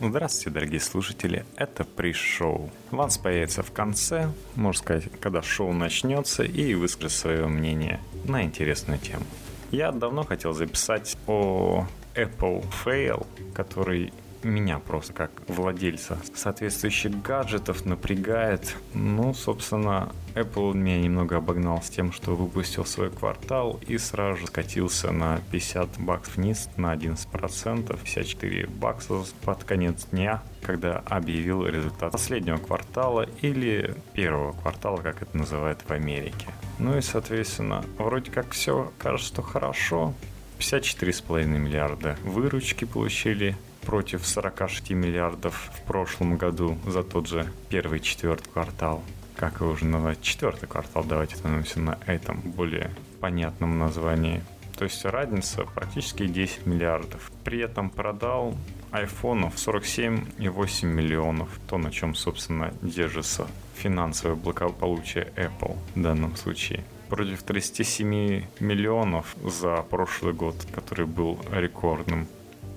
Здравствуйте, 0.00 0.50
дорогие 0.50 0.78
слушатели, 0.78 1.44
это 1.56 1.82
пришоу. 1.82 2.70
Ванс 2.92 3.18
появится 3.18 3.64
в 3.64 3.72
конце, 3.72 4.30
можно 4.54 4.80
сказать, 4.80 5.04
когда 5.20 5.42
шоу 5.42 5.72
начнется, 5.72 6.44
и 6.44 6.74
выскажет 6.74 7.10
свое 7.10 7.48
мнение 7.48 7.98
на 8.24 8.44
интересную 8.44 9.00
тему. 9.00 9.24
Я 9.72 9.90
давно 9.90 10.22
хотел 10.22 10.52
записать 10.52 11.16
о 11.26 11.84
Apple 12.14 12.64
Fail, 12.84 13.26
который 13.54 14.12
меня 14.42 14.78
просто 14.78 15.12
как 15.12 15.30
владельца 15.48 16.18
соответствующих 16.34 17.20
гаджетов 17.22 17.84
напрягает. 17.84 18.76
Ну, 18.94 19.34
собственно, 19.34 20.12
Apple 20.34 20.74
меня 20.74 21.00
немного 21.00 21.36
обогнал 21.36 21.82
с 21.82 21.88
тем, 21.88 22.12
что 22.12 22.34
выпустил 22.34 22.84
свой 22.84 23.10
квартал 23.10 23.80
и 23.86 23.98
сразу 23.98 24.38
же 24.38 24.46
скатился 24.46 25.10
на 25.10 25.40
50 25.50 25.98
баксов 25.98 26.36
вниз 26.36 26.68
на 26.76 26.94
11%, 26.94 27.86
54 27.86 28.66
бакса 28.66 29.24
под 29.44 29.64
конец 29.64 30.06
дня, 30.06 30.42
когда 30.62 30.98
объявил 31.06 31.66
результат 31.66 32.12
последнего 32.12 32.58
квартала 32.58 33.26
или 33.42 33.94
первого 34.12 34.52
квартала, 34.52 34.98
как 34.98 35.22
это 35.22 35.36
называют 35.36 35.80
в 35.86 35.90
Америке. 35.90 36.46
Ну 36.78 36.96
и, 36.96 37.00
соответственно, 37.00 37.84
вроде 37.98 38.30
как 38.30 38.50
все 38.52 38.92
кажется, 38.98 39.28
что 39.28 39.42
хорошо, 39.42 40.14
54,5 40.58 41.46
миллиарда 41.46 42.16
выручки 42.24 42.84
получили, 42.84 43.56
против 43.82 44.26
46 44.26 44.90
миллиардов 44.90 45.70
в 45.74 45.82
прошлом 45.86 46.36
году 46.36 46.78
за 46.86 47.02
тот 47.02 47.26
же 47.28 47.50
первый 47.68 48.00
четвертый 48.00 48.50
квартал. 48.50 49.02
Как 49.36 49.60
его 49.60 49.70
уже 49.70 49.84
назвать? 49.84 50.20
Четвертый 50.20 50.66
квартал, 50.66 51.04
давайте 51.04 51.36
остановимся 51.36 51.80
на 51.80 51.98
этом 52.06 52.40
более 52.40 52.90
понятном 53.20 53.78
названии. 53.78 54.42
То 54.78 54.84
есть 54.84 55.04
разница 55.04 55.64
практически 55.64 56.26
10 56.26 56.66
миллиардов. 56.66 57.32
При 57.42 57.58
этом 57.60 57.90
продал 57.90 58.54
айфонов 58.92 59.56
47,8 59.56 60.86
миллионов. 60.86 61.48
То, 61.68 61.78
на 61.78 61.90
чем, 61.90 62.14
собственно, 62.14 62.72
держится 62.80 63.48
финансовое 63.74 64.36
благополучие 64.36 65.32
Apple 65.36 65.76
в 65.94 66.00
данном 66.00 66.36
случае. 66.36 66.84
Против 67.08 67.42
37 67.42 68.44
миллионов 68.60 69.34
за 69.42 69.82
прошлый 69.82 70.32
год, 70.32 70.54
который 70.72 71.06
был 71.06 71.40
рекордным. 71.50 72.28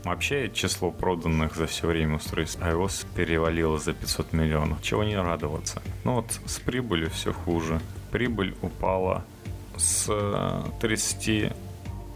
Вообще 0.03 0.49
число 0.49 0.91
проданных 0.91 1.55
за 1.55 1.67
все 1.67 1.87
время 1.87 2.15
устройств 2.15 2.59
iOS 2.59 3.05
перевалило 3.15 3.77
за 3.77 3.93
500 3.93 4.33
миллионов. 4.33 4.81
Чего 4.81 5.03
не 5.03 5.15
радоваться. 5.15 5.81
Но 6.03 6.15
вот 6.15 6.39
с 6.45 6.59
прибылью 6.59 7.09
все 7.11 7.33
хуже. 7.33 7.79
Прибыль 8.11 8.55
упала 8.61 9.23
с 9.77 10.11
30... 10.79 11.27
Э, 11.29 11.53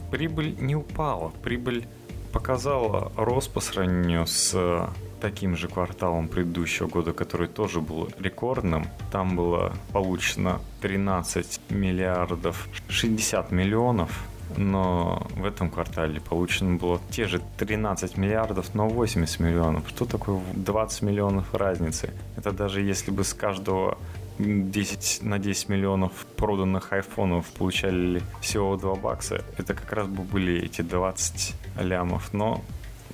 прибыль 0.09 0.55
не 0.59 0.75
упала. 0.75 1.31
Прибыль 1.43 1.85
показала 2.33 3.11
рост 3.15 3.53
по 3.53 3.59
сравнению 3.59 4.25
с 4.25 4.89
таким 5.21 5.55
же 5.55 5.67
кварталом 5.67 6.27
предыдущего 6.27 6.87
года, 6.87 7.13
который 7.13 7.47
тоже 7.47 7.81
был 7.81 8.09
рекордным. 8.19 8.87
Там 9.11 9.35
было 9.35 9.73
получено 9.93 10.59
13 10.81 11.61
миллиардов 11.69 12.67
60 12.89 13.51
миллионов 13.51 14.27
но 14.57 15.25
в 15.35 15.45
этом 15.45 15.69
квартале 15.69 16.19
получено 16.19 16.77
было 16.77 16.99
те 17.09 17.27
же 17.27 17.41
13 17.57 18.17
миллиардов, 18.17 18.73
но 18.73 18.87
80 18.87 19.39
миллионов. 19.39 19.87
Что 19.89 20.05
такое 20.05 20.39
20 20.53 21.01
миллионов 21.03 21.53
разницы? 21.53 22.13
Это 22.37 22.51
даже 22.51 22.81
если 22.81 23.11
бы 23.11 23.23
с 23.23 23.33
каждого 23.33 23.97
10 24.37 25.23
на 25.23 25.39
10 25.39 25.69
миллионов 25.69 26.11
проданных 26.35 26.91
айфонов 26.91 27.45
получали 27.51 28.21
всего 28.41 28.75
2 28.75 28.95
бакса, 28.95 29.43
это 29.57 29.73
как 29.73 29.91
раз 29.93 30.07
бы 30.07 30.23
были 30.23 30.61
эти 30.61 30.81
20 30.81 31.55
лямов. 31.81 32.33
Но 32.33 32.61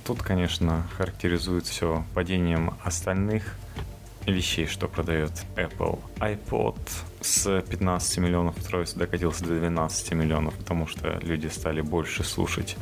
тут, 0.04 0.22
конечно, 0.22 0.84
характеризует 0.96 1.66
все 1.66 2.04
падением 2.14 2.74
остальных 2.82 3.56
вещей, 4.26 4.66
что 4.66 4.88
продает 4.88 5.32
Apple. 5.56 5.98
iPod 6.18 6.78
с 7.20 7.62
15 7.62 8.18
миллионов 8.18 8.56
устройств 8.58 8.96
докатился 8.96 9.44
до 9.44 9.58
12 9.58 10.12
миллионов, 10.12 10.54
потому 10.54 10.86
что 10.86 11.18
люди 11.22 11.48
стали 11.48 11.80
больше 11.80 12.24
слушать 12.24 12.76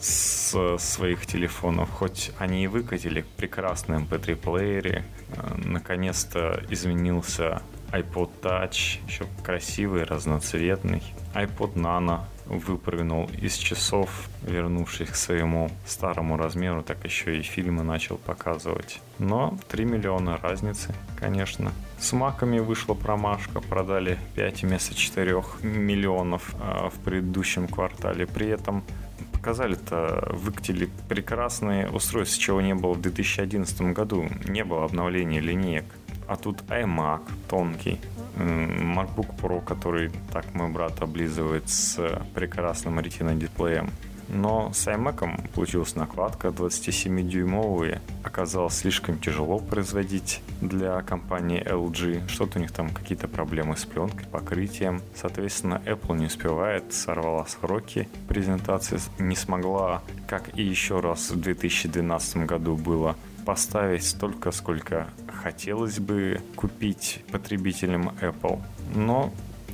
с 0.00 0.76
своих 0.78 1.26
телефонов. 1.26 1.90
Хоть 1.90 2.30
они 2.38 2.64
и 2.64 2.66
выкатили 2.66 3.24
прекрасный 3.36 3.98
MP3-плеере, 3.98 5.02
э, 5.30 5.54
наконец-то 5.64 6.62
изменился 6.68 7.62
iPod 7.90 8.30
Touch, 8.42 8.98
еще 9.06 9.26
красивый, 9.42 10.04
разноцветный. 10.04 11.02
iPod 11.34 11.74
Nano 11.74 12.24
выпрыгнул 12.46 13.30
из 13.40 13.56
часов, 13.56 14.28
вернувшись 14.42 15.10
к 15.10 15.14
своему 15.14 15.70
старому 15.86 16.36
размеру, 16.36 16.82
так 16.82 17.04
еще 17.04 17.38
и 17.38 17.42
фильмы 17.42 17.82
начал 17.82 18.16
показывать. 18.16 19.00
Но 19.18 19.58
3 19.68 19.84
миллиона 19.84 20.38
разницы, 20.42 20.94
конечно. 21.18 21.72
С 21.98 22.12
маками 22.12 22.58
вышла 22.58 22.94
промашка, 22.94 23.60
продали 23.60 24.18
5 24.34 24.62
вместо 24.62 24.94
4 24.94 25.42
миллионов 25.62 26.54
а, 26.60 26.90
в 26.90 26.94
предыдущем 27.00 27.68
квартале. 27.68 28.26
При 28.26 28.48
этом 28.48 28.84
показали-то, 29.32 30.28
выкатили 30.32 30.88
прекрасные 31.08 31.88
устройства, 31.90 32.40
чего 32.40 32.60
не 32.60 32.74
было 32.74 32.94
в 32.94 33.00
2011 33.00 33.92
году. 33.92 34.26
Не 34.44 34.64
было 34.64 34.84
обновления 34.84 35.40
линеек. 35.40 35.84
А 36.26 36.36
тут 36.36 36.62
iMac 36.68 37.20
тонкий, 37.48 38.00
MacBook 38.36 39.36
Pro, 39.40 39.64
который 39.64 40.10
так 40.32 40.54
мой 40.54 40.70
брат 40.70 41.00
облизывает 41.02 41.68
с 41.68 41.98
прекрасным 42.34 43.00
ретиной 43.00 43.36
дисплеем. 43.36 43.90
Но 44.28 44.72
с 44.72 44.86
iMac 44.86 45.50
получилась 45.52 45.94
накладка 45.96 46.48
27-дюймовые. 46.48 48.00
Оказалось 48.22 48.74
слишком 48.74 49.18
тяжело 49.18 49.58
производить 49.58 50.40
для 50.60 51.00
компании 51.02 51.62
LG. 51.64 52.28
Что-то 52.28 52.58
у 52.58 52.62
них 52.62 52.72
там 52.72 52.90
какие-то 52.90 53.28
проблемы 53.28 53.76
с 53.76 53.84
пленкой, 53.84 54.26
покрытием. 54.26 55.00
Соответственно, 55.14 55.82
Apple 55.86 56.16
не 56.16 56.26
успевает, 56.26 56.92
сорвала 56.92 57.46
сроки 57.46 58.08
презентации, 58.28 58.98
не 59.18 59.36
смогла, 59.36 60.02
как 60.26 60.56
и 60.58 60.62
еще 60.62 61.00
раз 61.00 61.30
в 61.30 61.40
2012 61.40 62.36
году 62.38 62.76
было, 62.76 63.16
поставить 63.44 64.04
столько, 64.04 64.50
сколько 64.52 65.08
хотелось 65.42 65.98
бы 65.98 66.40
купить 66.56 67.22
потребителям 67.30 68.10
Apple. 68.20 68.60
Но 68.94 69.32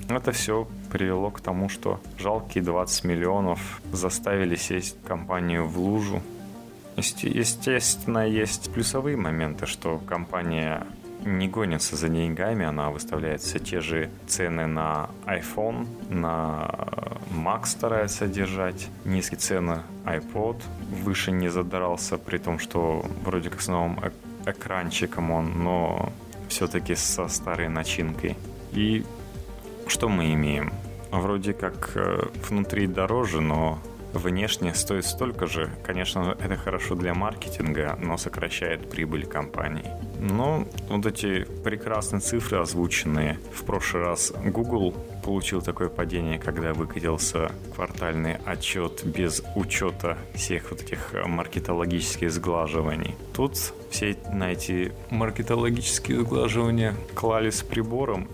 это 0.09 0.33
все 0.33 0.67
привело 0.91 1.31
к 1.31 1.41
тому, 1.41 1.69
что 1.69 2.01
жалкие 2.19 2.65
20 2.65 3.05
миллионов 3.05 3.81
заставили 3.93 4.57
сесть 4.57 4.97
компанию 5.05 5.67
в 5.67 5.79
лужу. 5.79 6.23
Естественно, 6.97 8.27
есть 8.29 8.73
плюсовые 8.73 9.17
моменты, 9.17 9.67
что 9.67 9.99
компания 9.99 10.87
не 11.25 11.49
гонится 11.49 11.97
за 11.97 12.09
деньгами, 12.09 12.65
она 12.65 12.91
выставляет 12.91 13.41
все 13.43 13.59
те 13.59 13.81
же 13.81 14.11
цены 14.27 14.67
на 14.67 15.11
iPhone, 15.27 15.87
на 16.09 16.71
Mac 17.31 17.67
старается 17.67 18.27
держать, 18.27 18.89
низкие 19.05 19.39
цены 19.39 19.83
iPod, 20.05 20.63
выше 21.05 21.31
не 21.31 21.49
задрался, 21.49 22.19
при 22.19 22.39
том, 22.39 22.59
что 22.59 23.05
вроде 23.25 23.51
как 23.51 23.61
с 23.61 23.69
новым 23.69 23.99
экранчиком 24.47 25.31
он, 25.31 25.63
но 25.63 26.13
все-таки 26.49 26.95
со 26.95 27.29
старой 27.29 27.69
начинкой. 27.69 28.37
И 28.73 29.05
что 29.91 30.09
мы 30.09 30.33
имеем? 30.35 30.73
Вроде 31.11 31.53
как 31.53 31.91
э, 31.97 32.29
внутри 32.49 32.87
дороже, 32.87 33.41
но 33.41 33.79
внешне 34.13 34.75
стоит 34.75 35.05
столько 35.05 35.47
же. 35.47 35.71
Конечно, 35.85 36.37
это 36.41 36.57
хорошо 36.57 36.95
для 36.95 37.15
маркетинга, 37.15 37.99
но 38.01 38.17
сокращает 38.17 38.89
прибыль 38.89 39.27
компании. 39.27 39.91
Но 40.19 40.67
вот 40.89 41.07
эти 41.07 41.45
прекрасные 41.65 42.21
цифры 42.21 42.59
озвученные. 42.59 43.39
В 43.53 43.65
прошлый 43.65 44.05
раз 44.05 44.33
Google 44.45 44.95
получил 45.25 45.61
такое 45.63 45.89
падение, 45.89 46.39
когда 46.39 46.73
выкатился 46.73 47.51
квартальный 47.75 48.37
отчет 48.47 49.05
без 49.05 49.43
учета 49.55 50.19
всех 50.35 50.71
вот 50.71 50.83
этих 50.83 51.15
маркетологических 51.27 52.31
сглаживаний. 52.31 53.17
Тут 53.35 53.57
все 53.91 54.17
на 54.33 54.53
эти 54.53 54.93
маркетологические 55.11 56.21
сглаживания 56.21 56.95
клали 57.15 57.51
с 57.51 57.63
прибором 57.63 58.29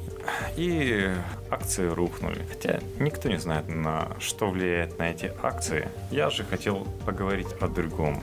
и 0.57 1.11
акции 1.51 1.89
рухнули. 1.89 2.45
Хотя 2.49 2.81
никто 2.99 3.29
не 3.29 3.39
знает, 3.39 3.69
на 3.69 4.09
что 4.19 4.51
влияет 4.51 4.99
на 4.99 5.11
эти 5.11 5.33
акции. 5.43 5.89
Я 6.11 6.31
же 6.31 6.45
хотел 6.45 6.87
поговорить 7.05 7.49
о 7.61 7.69
другом 7.69 8.21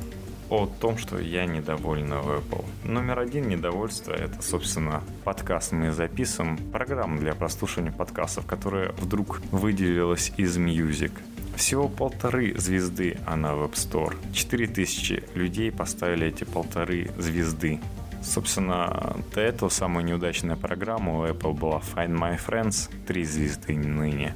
о 0.49 0.67
том, 0.67 0.97
что 0.97 1.19
я 1.19 1.45
недоволен 1.45 2.13
в 2.13 2.29
Apple. 2.29 2.65
Номер 2.83 3.19
один 3.19 3.47
недовольство– 3.47 4.11
это, 4.13 4.41
собственно, 4.41 5.01
подкаст 5.23 5.71
мы 5.71 5.91
записываем, 5.91 6.57
программа 6.71 7.17
для 7.17 7.33
прослушивания 7.33 7.91
подкастов, 7.91 8.45
которая 8.45 8.91
вдруг 8.99 9.41
выделилась 9.51 10.31
из 10.37 10.57
Music. 10.57 11.11
Всего 11.55 11.87
полторы 11.87 12.53
звезды 12.57 13.17
она 13.25 13.55
в 13.55 13.63
App 13.63 13.73
Store. 13.73 14.15
4000 14.33 15.23
людей 15.35 15.71
поставили 15.71 16.27
эти 16.27 16.43
полторы 16.43 17.11
звезды. 17.17 17.79
Собственно, 18.23 19.17
до 19.33 19.41
этого 19.41 19.69
самая 19.69 20.03
неудачная 20.03 20.55
программа 20.55 21.19
у 21.19 21.25
Apple 21.25 21.53
была 21.53 21.79
Find 21.79 22.17
My 22.17 22.39
Friends, 22.39 22.89
три 23.05 23.25
звезды 23.25 23.75
ныне. 23.75 24.35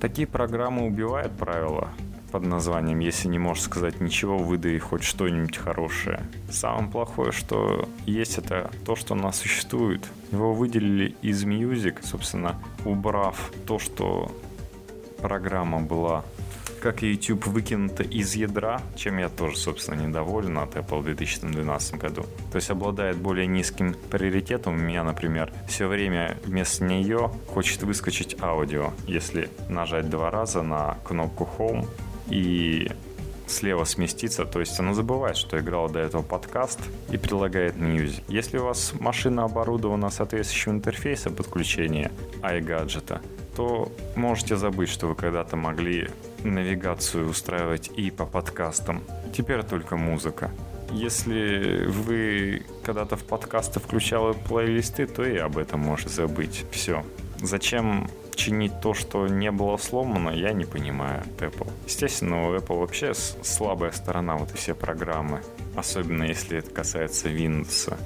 Такие 0.00 0.28
программы 0.28 0.86
убивают 0.86 1.32
правила 1.32 1.88
под 2.30 2.44
названием 2.44 2.98
«Если 2.98 3.28
не 3.28 3.38
можешь 3.38 3.64
сказать 3.64 4.00
ничего, 4.00 4.36
выдай 4.36 4.78
хоть 4.78 5.02
что-нибудь 5.02 5.56
хорошее». 5.56 6.20
Самое 6.50 6.90
плохое, 6.90 7.32
что 7.32 7.88
есть 8.04 8.36
это 8.36 8.70
то, 8.84 8.94
что 8.94 9.14
у 9.14 9.16
нас 9.16 9.38
существует. 9.38 10.04
Его 10.30 10.52
выделили 10.52 11.16
из 11.22 11.44
Music, 11.44 12.04
собственно, 12.04 12.60
убрав 12.84 13.52
то, 13.66 13.78
что 13.78 14.30
программа 15.22 15.80
была 15.80 16.24
как 16.84 17.00
YouTube 17.00 17.46
выкинута 17.46 18.02
из 18.02 18.34
ядра, 18.34 18.82
чем 18.94 19.16
я 19.16 19.30
тоже, 19.30 19.56
собственно, 19.56 20.02
недоволен 20.02 20.58
от 20.58 20.76
Apple 20.76 21.00
в 21.00 21.04
2012 21.04 21.94
году. 21.94 22.26
То 22.52 22.56
есть 22.56 22.68
обладает 22.68 23.16
более 23.16 23.46
низким 23.46 23.94
приоритетом. 24.10 24.74
У 24.74 24.76
меня, 24.76 25.02
например, 25.02 25.50
все 25.66 25.88
время 25.88 26.36
вместо 26.44 26.84
нее 26.84 27.30
хочет 27.48 27.82
выскочить 27.84 28.36
аудио, 28.38 28.92
если 29.06 29.48
нажать 29.70 30.10
два 30.10 30.30
раза 30.30 30.60
на 30.60 30.98
кнопку 31.06 31.48
Home 31.56 31.88
и 32.28 32.90
слева 33.46 33.84
сместиться, 33.84 34.44
то 34.44 34.60
есть 34.60 34.78
она 34.78 34.92
забывает, 34.92 35.38
что 35.38 35.58
играла 35.58 35.88
до 35.88 36.00
этого 36.00 36.20
подкаст 36.20 36.80
и 37.10 37.16
предлагает 37.16 37.76
Music. 37.76 38.22
Если 38.28 38.58
у 38.58 38.64
вас 38.64 38.92
машина 39.00 39.44
оборудована 39.44 40.10
соответствующим 40.10 40.72
интерфейсом 40.72 41.34
подключения 41.34 42.12
iGadget, 42.42 43.22
то 43.54 43.90
можете 44.16 44.56
забыть, 44.56 44.88
что 44.88 45.06
вы 45.08 45.14
когда-то 45.14 45.56
могли 45.56 46.08
навигацию 46.42 47.28
устраивать 47.28 47.90
и 47.96 48.10
по 48.10 48.26
подкастам. 48.26 49.02
Теперь 49.36 49.62
только 49.62 49.96
музыка. 49.96 50.50
Если 50.92 51.86
вы 51.86 52.62
когда-то 52.84 53.16
в 53.16 53.24
подкасты 53.24 53.80
включали 53.80 54.34
плейлисты, 54.48 55.06
то 55.06 55.24
и 55.24 55.36
об 55.38 55.58
этом 55.58 55.80
можете 55.80 56.10
забыть. 56.10 56.64
Все. 56.70 57.04
Зачем 57.40 58.08
чинить 58.34 58.80
то, 58.80 58.94
что 58.94 59.26
не 59.26 59.50
было 59.50 59.76
сломано, 59.76 60.30
я 60.30 60.52
не 60.52 60.64
понимаю 60.64 61.22
Apple. 61.38 61.70
Естественно, 61.86 62.48
у 62.48 62.54
Apple 62.54 62.80
вообще 62.80 63.12
слабая 63.14 63.92
сторона 63.92 64.36
вот 64.36 64.52
и 64.52 64.56
все 64.56 64.74
программы. 64.74 65.40
Особенно 65.74 66.24
если 66.24 66.58
это 66.58 66.70
касается 66.70 67.28
Windows. 67.28 67.96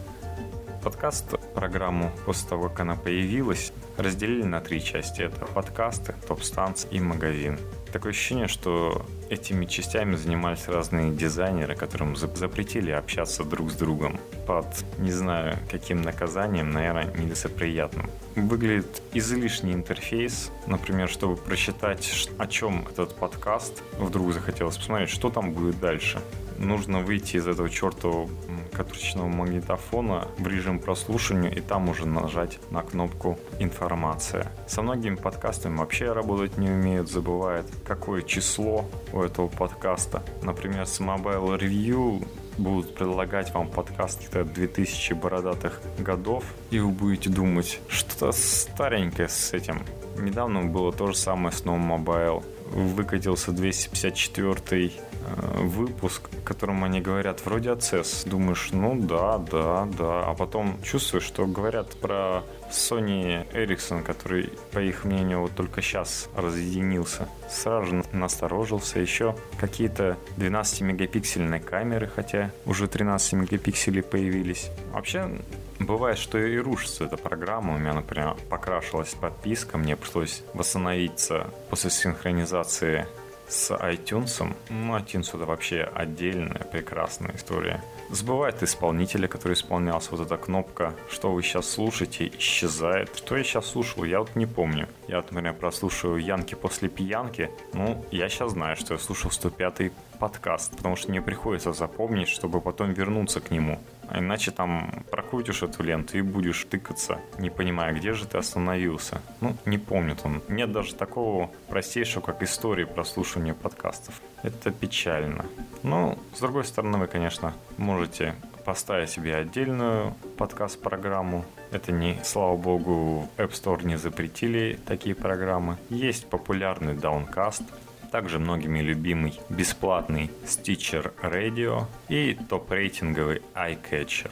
Подкаст 0.83 1.35
программу 1.55 2.13
после 2.25 2.49
того, 2.49 2.69
как 2.69 2.81
она 2.81 2.95
появилась, 2.95 3.73
разделили 3.97 4.45
на 4.45 4.61
три 4.61 4.83
части. 4.83 5.23
Это 5.23 5.45
подкасты, 5.47 6.15
топ-станции 6.27 6.89
и 6.93 7.01
магазин. 7.01 7.59
Такое 7.93 8.13
ощущение, 8.13 8.47
что 8.47 9.05
этими 9.29 9.65
частями 9.65 10.15
занимались 10.15 10.69
разные 10.69 11.11
дизайнеры, 11.11 11.75
которым 11.75 12.15
запретили 12.15 12.91
общаться 12.93 13.45
друг 13.45 13.71
с 13.73 13.75
другом 13.75 14.21
под, 14.47 14.67
не 14.99 15.11
знаю, 15.11 15.59
каким 15.71 16.03
наказанием, 16.03 16.71
наверное, 16.71 17.13
нелицеприятным. 17.17 18.09
Выглядит 18.47 19.03
излишний 19.13 19.73
интерфейс, 19.73 20.51
например, 20.67 21.09
чтобы 21.09 21.37
прочитать, 21.37 22.29
о 22.39 22.47
чем 22.47 22.87
этот 22.89 23.17
подкаст, 23.17 23.83
вдруг 23.99 24.33
захотелось 24.33 24.77
посмотреть, 24.77 25.11
что 25.11 25.29
там 25.29 25.53
будет 25.53 25.81
дальше. 25.81 26.21
Нужно 26.59 27.01
выйти 27.01 27.37
из 27.37 27.47
этого 27.47 27.69
чертового 27.69 28.29
катушечного 28.73 29.29
магнитофона 29.29 30.29
в 30.39 30.47
режим 30.47 30.79
прослушивания 30.79 31.51
и 31.51 31.61
там 31.61 31.89
уже 31.89 32.07
нажать 32.07 32.59
на 32.71 32.83
кнопку 32.83 33.39
«Информация». 33.59 34.53
Со 34.67 34.83
многими 34.83 35.17
подкастами 35.17 35.77
вообще 35.77 36.13
работать 36.13 36.59
не 36.59 36.71
умеют, 36.71 37.11
забывают, 37.11 37.67
какое 37.85 38.23
число 38.23 38.85
у 39.13 39.23
этого 39.23 39.49
подкаста. 39.49 40.23
Например, 40.43 40.87
с 40.87 41.01
Mobile 41.01 41.59
Review 41.59 42.27
будут 42.59 42.95
предлагать 42.95 43.53
вам 43.55 43.69
подкаст 43.69 44.21
где-то 44.21 44.45
2000 44.45 45.13
бородатых 45.15 45.81
годов, 45.99 46.45
и 46.71 46.79
вы 46.79 46.91
будете 46.91 47.31
думать, 47.31 47.81
что-то 47.89 48.33
старенькое 48.33 49.29
с 49.29 49.53
этим. 49.53 49.83
Недавно 50.19 50.65
было 50.65 50.93
то 50.93 51.07
же 51.09 51.17
самое 51.17 51.55
с 51.55 51.65
новым 51.65 51.93
Mobile. 51.93 52.45
Выкатился 52.73 53.53
254 53.53 54.93
Э, 55.29 55.61
выпуск, 55.63 56.29
в 56.31 56.45
котором 56.45 56.85
они 56.85 57.01
говорят 57.01 57.45
вроде 57.45 57.71
CES. 57.71 58.29
Думаешь, 58.29 58.71
ну 58.73 58.99
да, 58.99 59.39
да, 59.39 59.89
да. 59.99 60.25
А 60.27 60.35
потом 60.35 60.81
чувствуешь, 60.83 61.25
что 61.25 61.47
говорят 61.47 61.97
про 61.97 62.45
Sony 62.71 63.47
Ericsson, 63.53 64.03
который, 64.03 64.53
по 64.73 64.79
их 64.79 65.05
мнению, 65.05 65.41
вот 65.41 65.55
только 65.55 65.83
сейчас 65.83 66.29
разъединился. 66.37 67.29
Сразу 67.51 67.87
же 67.87 68.05
насторожился. 68.13 69.01
Еще 69.01 69.37
какие-то 69.59 70.17
12-мегапиксельные 70.37 71.61
камеры, 71.61 72.09
хотя 72.15 72.51
уже 72.65 72.87
13 72.89 73.35
мегапикселей 73.35 74.03
появились. 74.03 74.71
Вообще, 74.93 75.31
Бывает, 75.79 76.19
что 76.19 76.39
и 76.39 76.57
рушится 76.59 77.05
эта 77.05 77.17
программа. 77.17 77.75
У 77.75 77.79
меня, 77.79 77.95
например, 77.95 78.37
покрашилась 78.51 79.15
подписка, 79.15 79.79
мне 79.79 79.97
пришлось 79.97 80.43
восстановиться 80.53 81.51
после 81.71 81.91
синхронизации 81.91 83.07
с 83.49 83.71
iTunes. 83.71 84.55
Ну, 84.69 84.97
iTunes 84.97 85.29
это 85.35 85.47
вообще 85.47 85.83
отдельная 85.95 86.65
прекрасная 86.65 87.35
история. 87.35 87.83
Сбывает 88.11 88.63
исполнителя, 88.63 89.29
который 89.29 89.55
исполнялся. 89.55 90.11
Вот 90.11 90.21
эта 90.21 90.37
кнопка 90.37 90.95
«Что 91.11 91.33
вы 91.33 91.43
сейчас 91.43 91.69
слушаете?» 91.71 92.29
исчезает. 92.39 93.15
Что 93.17 93.37
я 93.37 93.45
сейчас 93.45 93.67
слушал, 93.67 94.05
я 94.05 94.21
вот 94.21 94.35
не 94.37 94.47
помню. 94.47 94.89
Я 95.09 95.17
вот, 95.17 95.31
например, 95.31 95.55
прослушиваю 95.55 96.19
«Янки 96.19 96.55
после 96.55 96.89
пьянки». 96.89 97.51
Ну, 97.73 98.05
я 98.11 98.29
сейчас 98.29 98.53
знаю, 98.53 98.77
что 98.77 98.95
я 98.95 99.01
слушал 99.01 99.31
105-й 99.31 99.93
подкаст, 100.19 100.77
потому 100.77 100.97
что 100.97 101.11
мне 101.11 101.23
приходится 101.23 101.73
запомнить, 101.73 102.29
чтобы 102.29 102.61
потом 102.61 102.93
вернуться 102.93 103.41
к 103.41 103.51
нему. 103.51 103.79
А 104.09 104.19
иначе 104.19 104.51
там 104.51 105.05
прокрутишь 105.11 105.63
эту 105.63 105.83
ленту 105.83 106.19
и 106.19 106.23
будешь 106.23 106.65
тыкаться, 106.65 107.19
не 107.39 107.51
понимая, 107.51 107.93
где 107.93 108.13
же 108.13 108.27
ты 108.27 108.39
остановился. 108.39 109.21
Ну, 109.41 109.57
не 109.67 109.79
помню 109.79 110.17
там. 110.17 110.43
Нет 110.49 110.73
даже 110.73 110.95
такого 110.95 111.51
простейшего, 111.69 112.23
как 112.23 112.43
истории 112.43 112.85
прослушивания 112.85 113.55
подкастов. 113.55 114.21
Это 114.43 114.71
печально. 114.71 115.45
Но, 115.83 116.19
с 116.35 116.41
другой 116.41 116.65
стороны, 116.65 116.99
вы, 116.99 117.07
конечно, 117.07 117.55
можете 117.77 118.35
поставить 118.65 119.11
себе 119.11 119.35
отдельную 119.37 120.15
подкаст-программу. 120.37 121.45
Это 121.71 121.93
не, 121.93 122.19
слава 122.23 122.57
богу, 122.57 123.29
App 123.37 123.51
Store 123.51 123.85
не 123.85 123.97
запретили 123.97 124.79
такие 124.87 125.15
программы. 125.15 125.77
Есть 125.91 126.29
популярный 126.29 126.95
Downcast, 126.95 127.63
также 128.11 128.39
многими 128.39 128.81
любимый 128.81 129.39
бесплатный 129.49 130.31
Stitcher 130.45 131.13
Radio 131.23 131.87
и 132.09 132.37
топ-рейтинговый 132.49 133.43
iCatcher. 133.55 134.31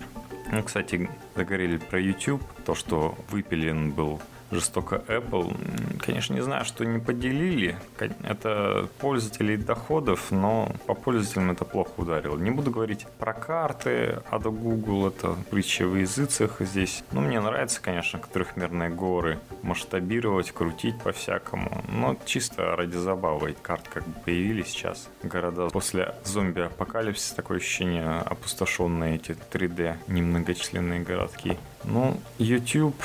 Ну, 0.52 0.62
кстати, 0.62 1.08
заговорили 1.34 1.76
про 1.76 2.00
YouTube, 2.00 2.42
то, 2.64 2.74
что 2.74 3.16
выпилен 3.30 3.90
был 3.92 4.20
жестоко 4.50 5.02
Apple. 5.08 5.54
Конечно, 5.98 6.34
не 6.34 6.40
знаю, 6.40 6.64
что 6.64 6.84
не 6.84 6.98
поделили. 6.98 7.76
Это 8.22 8.88
пользователей 8.98 9.56
доходов, 9.56 10.30
но 10.30 10.72
по 10.86 10.94
пользователям 10.94 11.50
это 11.50 11.64
плохо 11.64 11.90
ударило. 11.96 12.36
Не 12.36 12.50
буду 12.50 12.70
говорить 12.70 13.06
про 13.18 13.32
карты, 13.32 14.20
а 14.30 14.38
до 14.38 14.50
Google 14.50 15.08
это 15.08 15.36
притча 15.50 15.86
в 15.86 15.96
языцах 15.96 16.56
здесь. 16.60 17.02
Ну, 17.12 17.20
мне 17.20 17.40
нравится, 17.40 17.80
конечно, 17.80 18.20
трехмерные 18.32 18.90
горы 18.90 19.38
масштабировать, 19.62 20.52
крутить 20.52 20.98
по-всякому. 21.02 21.84
Но 21.88 22.16
чисто 22.24 22.76
ради 22.76 22.96
забавы 22.96 23.56
карт 23.62 23.88
как 23.88 24.06
бы 24.06 24.14
появились 24.24 24.68
сейчас. 24.68 25.08
Города 25.22 25.68
после 25.70 26.14
зомби-апокалипсиса 26.24 27.36
такое 27.36 27.58
ощущение 27.58 28.20
опустошенные 28.20 29.16
эти 29.16 29.36
3D 29.52 29.96
немногочисленные 30.08 31.00
городки. 31.00 31.58
Ну, 31.84 32.20
YouTube 32.38 32.96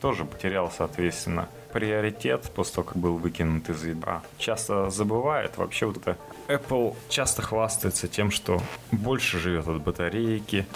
тоже 0.00 0.24
потерял, 0.24 0.70
соответственно, 0.70 1.48
приоритет 1.72 2.50
после 2.54 2.76
того, 2.76 2.88
как 2.88 2.96
был 2.96 3.16
выкинут 3.16 3.68
из 3.68 3.84
ядра. 3.84 4.22
Часто 4.38 4.90
забывает 4.90 5.56
вообще 5.56 5.86
вот 5.86 5.98
это 5.98 6.16
Apple 6.48 6.96
часто 7.08 7.42
хвастается 7.42 8.08
тем, 8.08 8.30
что 8.30 8.60
больше 8.90 9.38
живет 9.38 9.68
от 9.68 9.82
батарейки, 9.82 10.66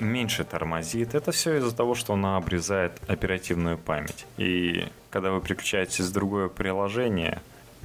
меньше 0.00 0.44
тормозит. 0.44 1.14
Это 1.14 1.32
все 1.32 1.56
из-за 1.56 1.74
того, 1.74 1.94
что 1.94 2.14
она 2.14 2.36
обрезает 2.36 2.92
оперативную 3.08 3.78
память. 3.78 4.26
И 4.36 4.86
когда 5.10 5.30
вы 5.30 5.40
переключаетесь 5.40 6.04
с 6.04 6.10
другое 6.10 6.48
приложение, 6.48 7.40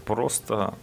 просто 0.05 0.73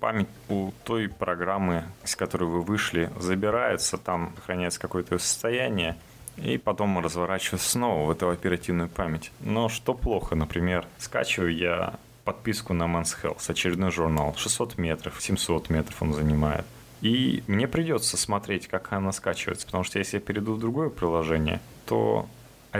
память 0.00 0.28
у 0.48 0.72
той 0.84 1.08
программы, 1.08 1.84
с 2.04 2.14
которой 2.14 2.44
вы 2.44 2.62
вышли, 2.62 3.10
забирается, 3.18 3.96
там 3.96 4.34
сохраняется 4.36 4.80
какое-то 4.80 5.18
состояние, 5.18 5.96
и 6.36 6.58
потом 6.58 6.98
разворачиваю 6.98 7.58
снова 7.58 8.06
в 8.06 8.10
эту 8.10 8.30
оперативную 8.30 8.88
память. 8.88 9.30
Но 9.40 9.68
что 9.68 9.94
плохо, 9.94 10.34
например, 10.34 10.86
скачиваю 10.98 11.54
я 11.54 11.94
подписку 12.24 12.74
на 12.74 12.84
Men's 12.84 13.16
Health, 13.22 13.50
очередной 13.50 13.90
журнал, 13.90 14.34
600 14.36 14.78
метров, 14.78 15.20
700 15.20 15.70
метров 15.70 16.02
он 16.02 16.12
занимает. 16.12 16.66
И 17.00 17.42
мне 17.46 17.68
придется 17.68 18.16
смотреть, 18.16 18.68
как 18.68 18.92
она 18.92 19.12
скачивается, 19.12 19.66
потому 19.66 19.84
что 19.84 19.98
если 19.98 20.16
я 20.16 20.20
перейду 20.20 20.54
в 20.54 20.58
другое 20.58 20.88
приложение, 20.88 21.60
то 21.84 22.26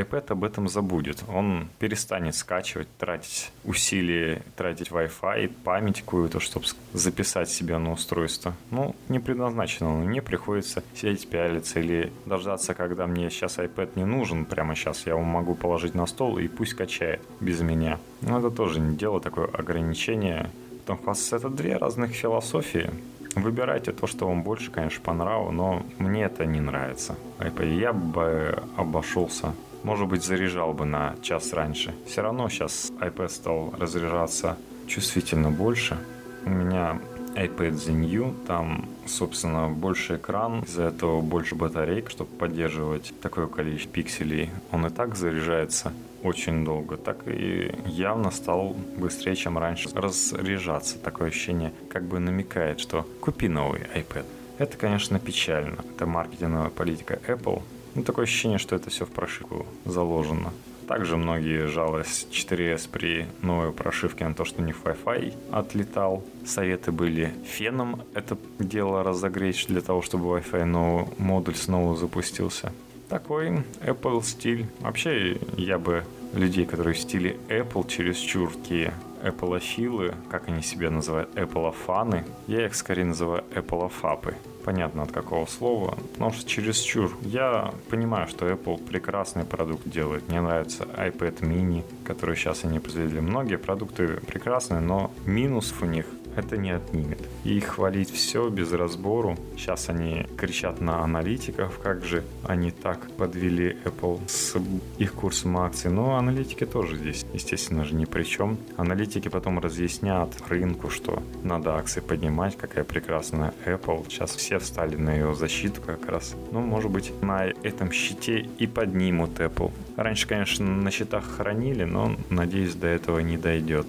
iPad 0.00 0.32
об 0.32 0.44
этом 0.44 0.68
забудет. 0.68 1.24
Он 1.28 1.68
перестанет 1.78 2.34
скачивать, 2.34 2.88
тратить 2.98 3.52
усилия, 3.64 4.42
тратить 4.56 4.88
Wi-Fi, 4.88 5.52
память 5.64 6.00
какую-то, 6.00 6.40
чтобы 6.40 6.66
записать 6.92 7.50
себя 7.50 7.78
на 7.78 7.92
устройство. 7.92 8.54
Ну, 8.70 8.94
не 9.08 9.18
предназначено. 9.18 9.90
Мне 9.90 10.22
приходится 10.22 10.82
сидеть 10.94 11.28
пялиться 11.28 11.80
или 11.80 12.12
дождаться, 12.26 12.74
когда 12.74 13.06
мне 13.06 13.30
сейчас 13.30 13.58
iPad 13.58 13.90
не 13.96 14.04
нужен 14.04 14.44
прямо 14.44 14.74
сейчас. 14.74 15.06
Я 15.06 15.12
его 15.12 15.22
могу 15.22 15.54
положить 15.54 15.94
на 15.94 16.06
стол 16.06 16.38
и 16.38 16.48
пусть 16.48 16.74
качает 16.74 17.20
без 17.40 17.60
меня. 17.60 17.98
Но 18.20 18.38
это 18.38 18.50
тоже 18.50 18.80
не 18.80 18.96
дело, 18.96 19.20
такое 19.20 19.46
ограничение 19.46 20.50
потом 20.86 21.02
хвастаться. 21.02 21.36
Это 21.36 21.48
две 21.48 21.76
разных 21.76 22.12
философии. 22.12 22.90
Выбирайте 23.34 23.92
то, 23.92 24.06
что 24.06 24.28
вам 24.28 24.42
больше, 24.42 24.70
конечно, 24.70 25.02
по 25.02 25.12
нраву, 25.12 25.50
но 25.50 25.82
мне 25.98 26.24
это 26.24 26.46
не 26.46 26.60
нравится. 26.60 27.16
Я 27.60 27.92
бы 27.92 28.62
обошелся 28.76 29.52
может 29.86 30.08
быть, 30.08 30.24
заряжал 30.24 30.72
бы 30.72 30.84
на 30.84 31.14
час 31.22 31.52
раньше. 31.52 31.94
Все 32.06 32.20
равно 32.20 32.48
сейчас 32.48 32.90
iPad 33.00 33.28
стал 33.28 33.72
разряжаться 33.78 34.56
чувствительно 34.88 35.52
больше. 35.52 35.96
У 36.44 36.50
меня 36.50 36.98
iPad 37.36 37.92
New, 37.92 38.34
там, 38.48 38.88
собственно, 39.06 39.68
больше 39.68 40.16
экран, 40.16 40.64
из-за 40.64 40.84
этого 40.84 41.20
больше 41.20 41.54
батарейк, 41.54 42.10
чтобы 42.10 42.30
поддерживать 42.30 43.14
такое 43.22 43.46
количество 43.46 43.92
пикселей. 43.92 44.50
Он 44.72 44.86
и 44.86 44.90
так 44.90 45.14
заряжается 45.14 45.92
очень 46.24 46.64
долго, 46.64 46.96
так 46.96 47.18
и 47.28 47.72
явно 47.86 48.32
стал 48.32 48.74
быстрее, 48.96 49.36
чем 49.36 49.56
раньше 49.56 49.88
разряжаться. 49.94 50.98
Такое 50.98 51.28
ощущение 51.28 51.72
как 51.88 52.02
бы 52.02 52.18
намекает, 52.18 52.80
что 52.80 53.06
купи 53.20 53.46
новый 53.46 53.82
iPad. 53.94 54.24
Это, 54.58 54.76
конечно, 54.76 55.20
печально. 55.20 55.84
Это 55.94 56.06
маркетинговая 56.06 56.70
политика 56.70 57.20
Apple. 57.28 57.62
Ну, 57.96 58.02
такое 58.02 58.24
ощущение, 58.24 58.58
что 58.58 58.76
это 58.76 58.90
все 58.90 59.06
в 59.06 59.10
прошивку 59.10 59.64
заложено. 59.86 60.52
Также 60.86 61.16
многие 61.16 61.66
жаловались 61.66 62.26
4S 62.30 62.90
при 62.90 63.26
новой 63.40 63.72
прошивке 63.72 64.28
на 64.28 64.34
то, 64.34 64.44
что 64.44 64.60
не 64.60 64.72
Wi-Fi 64.72 65.34
отлетал. 65.50 66.22
Советы 66.44 66.92
были 66.92 67.32
феном 67.44 68.02
это 68.14 68.36
дело 68.58 69.02
разогреть 69.02 69.64
для 69.68 69.80
того, 69.80 70.02
чтобы 70.02 70.26
Wi-Fi 70.38 70.64
новый 70.64 71.06
модуль 71.16 71.56
снова 71.56 71.96
запустился. 71.96 72.70
Такой 73.08 73.64
Apple 73.80 74.22
стиль. 74.22 74.66
Вообще, 74.80 75.38
я 75.56 75.78
бы 75.78 76.04
людей, 76.34 76.66
которые 76.66 76.94
в 76.94 76.98
стиле 76.98 77.38
Apple 77.48 77.88
чересчур 77.88 78.52
такие 78.52 78.92
Apple-афилы, 79.22 80.14
как 80.30 80.48
они 80.48 80.62
себя 80.62 80.90
называют, 80.90 81.34
Apple-фаны. 81.34 82.24
Я 82.46 82.66
их 82.66 82.74
скорее 82.74 83.06
называю 83.06 83.42
Apple-фапы. 83.54 84.34
Понятно 84.66 85.04
от 85.04 85.12
какого 85.12 85.46
слова, 85.46 85.96
потому 86.12 86.32
что 86.32 86.50
чересчур. 86.50 87.16
Я 87.22 87.72
понимаю, 87.88 88.26
что 88.26 88.48
Apple 88.48 88.84
прекрасный 88.84 89.44
продукт 89.44 89.88
делает. 89.88 90.28
Мне 90.28 90.40
нравится 90.40 90.82
iPad 90.82 91.38
mini, 91.42 91.84
который 92.04 92.34
сейчас 92.34 92.64
они 92.64 92.80
произвели. 92.80 93.20
Многие 93.20 93.58
продукты 93.58 94.08
прекрасные, 94.26 94.80
но 94.80 95.12
минус 95.24 95.72
у 95.80 95.84
них 95.84 96.06
это 96.36 96.56
не 96.56 96.70
отнимет. 96.70 97.20
И 97.44 97.58
хвалить 97.60 98.10
все 98.10 98.48
без 98.48 98.72
разбору. 98.72 99.36
Сейчас 99.56 99.88
они 99.88 100.26
кричат 100.36 100.80
на 100.80 101.02
аналитиков, 101.02 101.78
как 101.78 102.04
же 102.04 102.24
они 102.44 102.70
так 102.70 103.10
подвели 103.16 103.76
Apple 103.84 104.20
с 104.28 104.56
их 104.98 105.14
курсом 105.14 105.56
акций. 105.58 105.90
Но 105.90 106.16
аналитики 106.16 106.66
тоже 106.66 106.96
здесь, 106.96 107.24
естественно 107.32 107.84
же, 107.84 107.94
ни 107.94 108.04
при 108.04 108.24
чем. 108.24 108.58
Аналитики 108.76 109.28
потом 109.28 109.58
разъяснят 109.58 110.30
рынку, 110.48 110.90
что 110.90 111.22
надо 111.42 111.76
акции 111.76 112.00
поднимать, 112.00 112.56
какая 112.56 112.84
прекрасная 112.84 113.54
Apple. 113.64 114.06
Сейчас 114.08 114.36
все 114.36 114.58
встали 114.58 114.96
на 114.96 115.14
ее 115.14 115.34
защиту 115.34 115.80
как 115.80 116.06
раз. 116.06 116.34
Ну, 116.52 116.60
может 116.60 116.90
быть, 116.90 117.12
на 117.22 117.46
этом 117.46 117.90
щите 117.92 118.48
и 118.58 118.66
поднимут 118.66 119.38
Apple. 119.38 119.72
Раньше, 119.96 120.26
конечно, 120.26 120.66
на 120.66 120.90
счетах 120.90 121.24
хранили, 121.24 121.84
но, 121.84 122.16
надеюсь, 122.30 122.74
до 122.74 122.86
этого 122.86 123.20
не 123.20 123.36
дойдет 123.36 123.86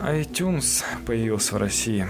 iTunes 0.00 0.82
появился 1.06 1.54
в 1.54 1.58
России. 1.58 2.06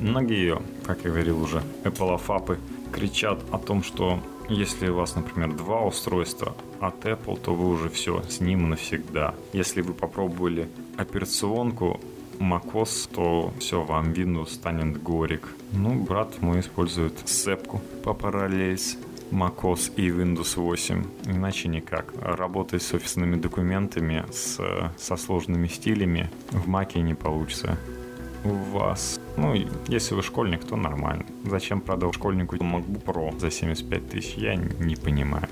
Многие, 0.00 0.60
как 0.84 1.04
я 1.04 1.10
говорил 1.10 1.42
уже, 1.42 1.62
Apple 1.82 2.16
фапы 2.18 2.58
кричат 2.92 3.40
о 3.50 3.58
том, 3.58 3.82
что 3.82 4.20
если 4.48 4.88
у 4.88 4.94
вас, 4.94 5.16
например, 5.16 5.52
два 5.52 5.82
устройства 5.84 6.54
от 6.80 7.04
Apple, 7.04 7.40
то 7.40 7.54
вы 7.54 7.68
уже 7.68 7.88
все, 7.88 8.22
с 8.28 8.40
ним 8.40 8.70
навсегда. 8.70 9.34
Если 9.52 9.80
вы 9.82 9.92
попробовали 9.92 10.68
операционку 10.96 12.00
macOS, 12.38 13.08
то 13.12 13.52
все, 13.58 13.82
вам 13.82 14.12
Windows 14.12 14.50
станет 14.50 15.02
горик. 15.02 15.48
Ну, 15.72 15.94
брат 15.94 16.40
мой 16.40 16.60
использует 16.60 17.28
сепку 17.28 17.80
по 18.04 18.14
параллельс 18.14 18.98
macOS 19.32 19.92
и 19.96 20.08
Windows 20.10 20.56
8. 20.56 21.04
Иначе 21.26 21.68
никак. 21.68 22.12
Работать 22.20 22.82
с 22.82 22.94
офисными 22.94 23.36
документами, 23.36 24.24
с, 24.30 24.60
со 24.98 25.16
сложными 25.16 25.66
стилями 25.66 26.30
в 26.50 26.68
Маке 26.68 27.00
не 27.00 27.14
получится. 27.14 27.78
У 28.44 28.54
вас, 28.76 29.20
ну, 29.36 29.54
если 29.88 30.14
вы 30.14 30.22
школьник, 30.22 30.64
то 30.64 30.76
нормально. 30.76 31.24
Зачем 31.44 31.80
продал 31.80 32.12
школьнику 32.12 32.56
MacBook 32.56 33.04
Pro 33.04 33.38
за 33.38 33.50
75 33.50 34.08
тысяч, 34.08 34.34
я 34.34 34.56
не 34.56 34.96
понимаю. 34.96 35.48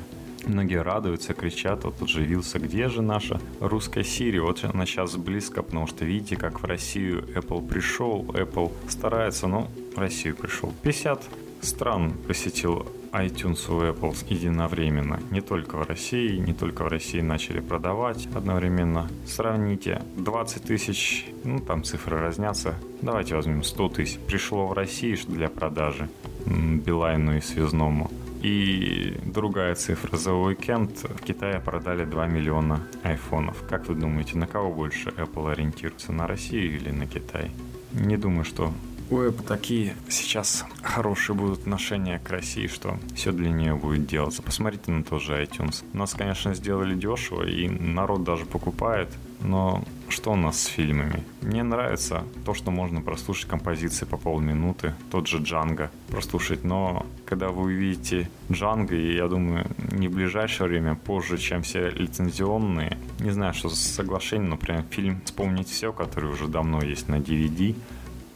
Многие 0.47 0.83
радуются, 0.83 1.35
кричат, 1.35 1.85
вот 1.85 1.99
тут 1.99 2.09
же 2.09 2.25
вился, 2.25 2.59
где 2.59 2.89
же 2.89 3.03
наша 3.03 3.41
русская 3.61 4.03
Siri? 4.03 4.41
Вот 4.41 4.65
она 4.65 4.87
сейчас 4.87 5.17
близко, 5.17 5.63
потому 5.63 5.87
что 5.87 6.05
видите, 6.05 6.37
как 6.37 6.63
в 6.63 6.65
Россию 6.65 7.29
Apple 7.35 7.67
пришел, 7.67 8.25
Apple 8.33 8.73
старается, 8.89 9.47
но 9.47 9.69
в 9.95 9.99
Россию 9.99 10.37
пришел. 10.37 10.73
50 10.83 11.23
стран 11.63 12.13
посетил 12.27 12.87
iTunes 13.13 13.71
у 13.71 13.83
Apple 13.83 14.17
единовременно. 14.29 15.21
Не 15.31 15.41
только 15.41 15.77
в 15.77 15.89
России, 15.89 16.37
не 16.37 16.55
только 16.55 16.85
в 16.85 16.89
России 16.89 17.21
начали 17.21 17.61
продавать 17.61 18.29
одновременно. 18.35 19.09
Сравните 19.27 20.03
20 20.17 20.63
тысяч, 20.63 21.27
ну 21.45 21.59
там 21.59 21.83
цифры 21.83 22.19
разнятся. 22.21 22.75
Давайте 23.03 23.35
возьмем 23.35 23.63
100 23.63 23.89
тысяч. 23.91 24.19
Пришло 24.19 24.67
в 24.67 24.73
России 24.73 25.19
для 25.27 25.49
продажи 25.49 26.09
Билайну 26.47 27.37
и 27.37 27.41
Связному. 27.41 28.11
И 28.43 29.19
другая 29.27 29.75
цифра. 29.75 30.17
За 30.17 30.33
уикенд 30.33 30.91
в 31.03 31.23
Китае 31.23 31.61
продали 31.61 32.05
2 32.07 32.27
миллиона 32.27 32.81
айфонов. 33.03 33.63
Как 33.69 33.87
вы 33.89 33.95
думаете, 33.95 34.39
на 34.39 34.47
кого 34.47 34.73
больше 34.73 35.11
Apple 35.11 35.53
ориентируется? 35.53 36.13
На 36.13 36.27
Россию 36.27 36.77
или 36.77 36.91
на 36.91 37.07
Китай? 37.07 37.51
Не 37.93 38.17
думаю, 38.17 38.45
что 38.45 38.73
у 39.11 39.17
Apple 39.19 39.45
такие 39.45 39.97
сейчас 40.09 40.65
хорошие 40.83 41.35
будут 41.37 41.61
отношения 41.61 42.21
к 42.21 42.31
России, 42.31 42.69
что 42.69 42.97
все 43.15 43.33
для 43.33 43.51
нее 43.51 43.75
будет 43.75 44.07
делаться. 44.07 44.43
Посмотрите 44.43 44.93
на 44.93 45.03
тот 45.03 45.21
же 45.21 45.33
iTunes. 45.43 45.85
Нас, 45.93 46.15
конечно, 46.15 46.55
сделали 46.55 46.95
дешево, 46.95 47.43
и 47.47 47.69
народ 47.69 48.23
даже 48.23 48.47
покупает, 48.47 49.09
но 49.43 49.85
что 50.09 50.33
у 50.33 50.37
нас 50.37 50.61
с 50.61 50.67
фильмами? 50.67 51.25
Мне 51.41 51.63
нравится 51.63 52.25
то, 52.45 52.55
что 52.55 52.71
можно 52.71 53.01
прослушать 53.01 53.49
композиции 53.49 54.05
по 54.05 54.17
полминуты, 54.17 54.95
тот 55.11 55.27
же 55.27 55.39
Джанго 55.39 55.91
прослушать, 56.09 56.63
но 56.63 57.07
когда 57.25 57.49
вы 57.49 57.63
увидите 57.63 58.31
Джанго, 58.51 58.95
и 58.95 59.17
я 59.17 59.29
думаю, 59.29 59.67
не 59.93 60.09
в 60.09 60.13
ближайшее 60.13 60.69
время, 60.69 60.95
позже, 60.95 61.39
чем 61.39 61.63
все 61.63 61.91
лицензионные, 61.91 62.97
не 63.19 63.31
знаю, 63.31 63.55
что 63.55 63.69
за 63.69 63.77
соглашение, 63.77 64.49
но 64.49 64.57
прям 64.57 64.85
фильм 64.91 65.21
«Вспомнить 65.25 65.69
все», 65.69 65.93
который 65.93 66.31
уже 66.31 66.47
давно 66.47 66.83
есть 66.83 67.09
на 67.09 67.17
DVD, 67.17 67.75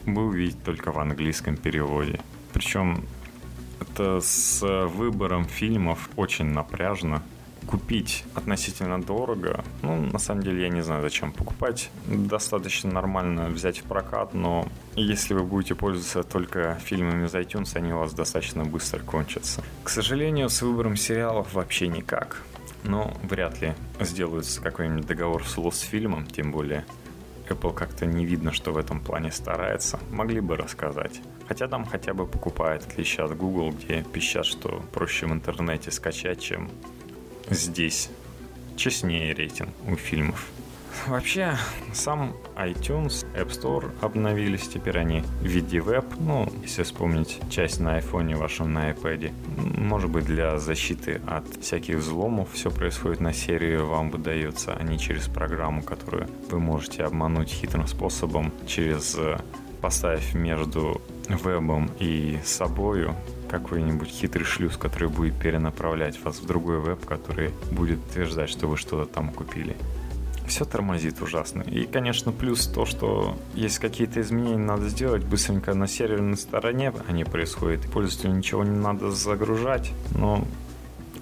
вы 0.07 0.27
увидите 0.27 0.59
только 0.65 0.93
в 0.93 0.99
английском 0.99 1.57
переводе. 1.57 2.21
Причем 2.53 3.05
это 3.81 4.21
с 4.21 4.63
выбором 4.87 5.45
фильмов 5.45 6.11
очень 6.17 6.47
напряжно. 6.47 7.23
Купить 7.67 8.25
относительно 8.35 9.03
дорого, 9.03 9.65
ну, 9.81 9.97
на 9.97 10.19
самом 10.19 10.43
деле, 10.43 10.65
я 10.65 10.69
не 10.69 10.83
знаю, 10.83 11.01
зачем 11.01 11.33
покупать. 11.33 11.91
Достаточно 12.07 12.93
нормально 12.93 13.49
взять 13.49 13.79
в 13.79 13.85
прокат, 13.85 14.35
но 14.35 14.69
если 14.97 15.33
вы 15.33 15.45
будете 15.45 15.75
пользоваться 15.75 16.25
только 16.25 16.79
фильмами 16.85 17.27
из 17.27 17.35
iTunes, 17.35 17.75
они 17.75 17.95
у 17.95 18.01
вас 18.01 18.13
достаточно 18.13 18.67
быстро 18.67 18.99
кончатся. 19.01 19.65
К 19.83 19.89
сожалению, 19.89 20.51
с 20.51 20.61
выбором 20.61 20.97
сериалов 20.97 21.55
вообще 21.55 21.89
никак. 21.89 22.43
Но 22.83 23.17
вряд 23.23 23.63
ли 23.63 23.73
сделается 23.99 24.61
какой-нибудь 24.61 25.07
договор 25.07 25.43
с 25.47 25.57
Лосфильмом, 25.57 26.27
тем 26.27 26.53
более 26.53 26.85
Apple 27.49 27.75
как-то 27.75 28.07
не 28.07 28.25
видно, 28.25 28.53
что 28.53 28.73
в 28.73 28.79
этом 28.79 29.01
плане 29.01 29.31
старается. 29.31 29.99
Могли 30.11 30.41
бы 30.41 30.57
рассказать. 30.57 31.21
Хотя 31.47 31.69
там 31.69 31.85
хотя 31.85 32.15
бы 32.15 32.27
покупают, 32.27 32.85
отличие 32.87 33.25
от 33.25 33.37
Google, 33.37 33.73
где 33.73 34.03
пищат, 34.03 34.47
что 34.47 34.83
проще 34.93 35.27
в 35.27 35.33
интернете 35.33 35.91
скачать, 35.91 36.41
чем 36.41 36.71
здесь. 37.51 38.11
Честнее 38.77 39.35
рейтинг 39.35 39.71
у 39.87 39.97
фильмов. 39.97 40.49
Вообще, 41.07 41.57
сам 41.93 42.35
iTunes, 42.57 43.27
App 43.35 43.49
Store 43.49 43.91
обновились, 44.01 44.69
теперь 44.69 44.99
они 44.99 45.23
в 45.41 45.47
виде 45.47 45.81
веб. 45.81 46.05
Ну, 46.19 46.51
если 46.63 46.83
вспомнить 46.83 47.41
часть 47.51 47.81
на 47.81 47.99
iPhone 47.99 48.37
вашем, 48.37 48.73
на 48.73 48.91
iPad. 48.91 49.33
Может 49.79 50.11
быть, 50.11 50.25
для 50.25 50.59
защиты 50.59 51.21
от 51.27 51.45
всяких 51.61 51.97
взломов 51.97 52.53
все 52.53 52.71
происходит 52.71 53.21
на 53.21 53.33
серию, 53.33 53.87
вам 53.87 54.11
выдается, 54.11 54.75
а 54.75 54.83
не 54.83 54.99
через 54.99 55.29
программу, 55.29 55.83
которую 55.83 56.29
вы 56.51 56.59
можете 56.59 57.05
обмануть 57.05 57.49
хитрым 57.49 57.87
способом 57.87 58.53
через 58.67 59.15
э, 59.19 59.39
поставив 59.83 60.35
между 60.35 61.03
вебом 61.29 61.91
и 61.99 62.39
собою 62.45 63.15
какой-нибудь 63.51 64.09
хитрый 64.09 64.47
шлюз, 64.47 64.77
который 64.77 65.09
будет 65.09 65.39
перенаправлять 65.39 66.19
вас 66.25 66.39
в 66.39 66.47
другой 66.47 66.81
веб, 66.81 67.05
который 67.05 67.51
будет 67.71 67.99
утверждать, 68.11 68.49
что 68.49 68.67
вы 68.67 68.77
что-то 68.77 69.05
там 69.05 69.29
купили 69.29 69.77
все 70.47 70.65
тормозит 70.65 71.21
ужасно. 71.23 71.63
И, 71.63 71.87
конечно, 71.87 72.33
плюс 72.33 72.67
то, 72.67 72.87
что 72.87 73.37
есть 73.55 73.79
какие-то 73.79 74.21
изменения, 74.21 74.59
надо 74.59 74.89
сделать 74.89 75.25
быстренько 75.25 75.75
на 75.75 75.87
серверной 75.87 76.37
стороне, 76.37 76.93
они 77.09 77.25
происходят. 77.25 77.83
Пользователю 77.91 78.35
ничего 78.35 78.65
не 78.65 78.77
надо 78.77 79.11
загружать, 79.11 79.93
но 80.15 80.45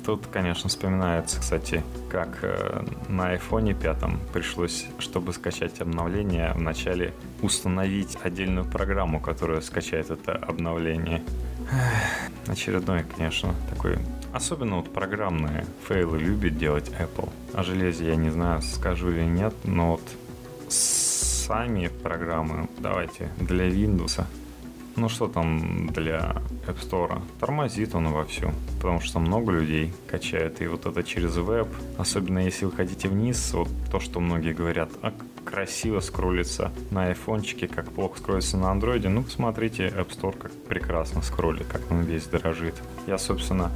Тут, 0.05 0.26
конечно, 0.26 0.69
вспоминается, 0.69 1.38
кстати, 1.38 1.85
как 2.11 2.41
э, 2.43 2.85
на 3.09 3.37
iPhone 3.37 3.73
5 3.73 4.33
пришлось, 4.33 4.87
чтобы 4.99 5.33
скачать 5.33 5.81
обновление, 5.81 6.52
вначале 6.57 7.14
установить 7.41 8.19
отдельную 8.21 8.64
программу, 8.64 9.21
которая 9.21 9.61
скачает 9.61 10.11
это 10.11 10.33
обновление. 10.33 11.23
Очередной, 12.49 13.05
конечно, 13.17 13.55
такой 13.71 13.99
Особенно 14.33 14.77
вот 14.77 14.93
программные 14.93 15.67
фейлы 15.87 16.19
любит 16.19 16.59
делать 16.59 16.91
Apple. 16.99 17.29
О 17.53 17.62
железе 17.62 18.09
я 18.09 18.17
не 18.17 18.31
знаю, 18.31 18.62
скажу 18.62 19.11
или 19.11 19.25
нет, 19.25 19.55
но 19.65 19.93
вот 19.93 20.03
сами 20.69 21.89
программы, 22.03 22.69
давайте, 22.79 23.31
для 23.39 23.69
Windows 23.69 24.25
ну 24.97 25.09
что 25.09 25.27
там 25.27 25.89
для 25.89 26.37
App 26.67 26.79
Store? 26.81 27.23
Тормозит 27.41 27.95
он 27.95 28.09
вовсю, 28.09 28.53
потому 28.77 29.01
что 29.01 29.19
много 29.21 29.53
людей 29.53 29.95
качает, 30.07 30.61
и 30.61 30.67
вот 30.67 30.87
это 30.87 31.03
через 31.03 31.37
веб, 31.37 31.69
особенно 31.99 32.41
если 32.41 32.67
вы 32.67 32.73
хотите 32.73 33.09
вниз, 33.09 33.53
вот 33.55 33.69
то, 33.91 34.01
что 34.01 34.21
многие 34.21 34.53
говорят, 34.53 34.91
а 35.03 35.12
красиво 35.45 36.01
скроллится 36.01 36.73
на 36.91 37.07
айфончике, 37.07 37.69
как 37.69 37.91
плохо 37.91 38.19
скроллится 38.19 38.57
на 38.57 38.71
андроиде, 38.71 39.09
ну 39.09 39.23
посмотрите 39.23 39.87
App 39.89 40.09
Store, 40.11 40.37
как 40.37 40.53
прекрасно 40.53 41.23
скроллит, 41.23 41.67
как 41.67 41.91
он 41.91 42.03
весь 42.03 42.27
дорожит. 42.27 42.75
Я, 43.07 43.19
собственно, 43.19 43.71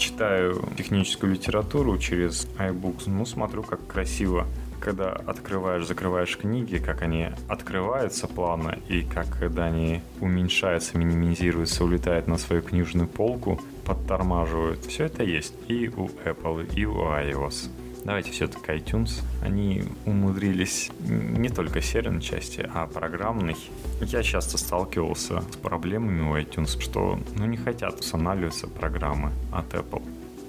читаю 0.00 0.64
техническую 0.76 1.34
литературу 1.34 1.96
через 1.98 2.48
iBooks, 2.58 3.04
ну 3.06 3.26
смотрю, 3.26 3.62
как 3.62 3.86
красиво 3.86 4.46
когда 4.80 5.10
открываешь, 5.12 5.86
закрываешь 5.86 6.38
книги, 6.38 6.78
как 6.78 7.02
они 7.02 7.28
открываются 7.48 8.26
плавно 8.26 8.78
и 8.88 9.02
как 9.02 9.26
когда 9.38 9.66
они 9.66 10.00
уменьшаются, 10.20 10.96
минимизируются, 10.96 11.84
улетают 11.84 12.26
на 12.26 12.38
свою 12.38 12.62
книжную 12.62 13.06
полку, 13.06 13.60
подтормаживают. 13.84 14.84
Все 14.86 15.04
это 15.04 15.22
есть 15.22 15.52
и 15.68 15.88
у 15.88 16.06
Apple, 16.24 16.74
и 16.74 16.86
у 16.86 16.96
iOS. 16.96 17.68
Давайте 18.04 18.30
все-таки 18.30 18.72
iTunes. 18.72 19.22
Они 19.42 19.84
умудрились 20.06 20.90
не 21.00 21.48
только 21.48 21.82
серверной 21.82 22.22
части, 22.22 22.68
а 22.72 22.86
программной. 22.86 23.56
Я 24.00 24.22
часто 24.22 24.58
сталкивался 24.58 25.42
с 25.42 25.56
проблемами 25.56 26.22
у 26.22 26.36
iTunes, 26.36 26.80
что 26.80 27.18
ну, 27.36 27.46
не 27.46 27.56
хотят 27.56 28.00
устанавливаться 28.00 28.66
программы 28.66 29.32
от 29.52 29.72
Apple. 29.74 30.02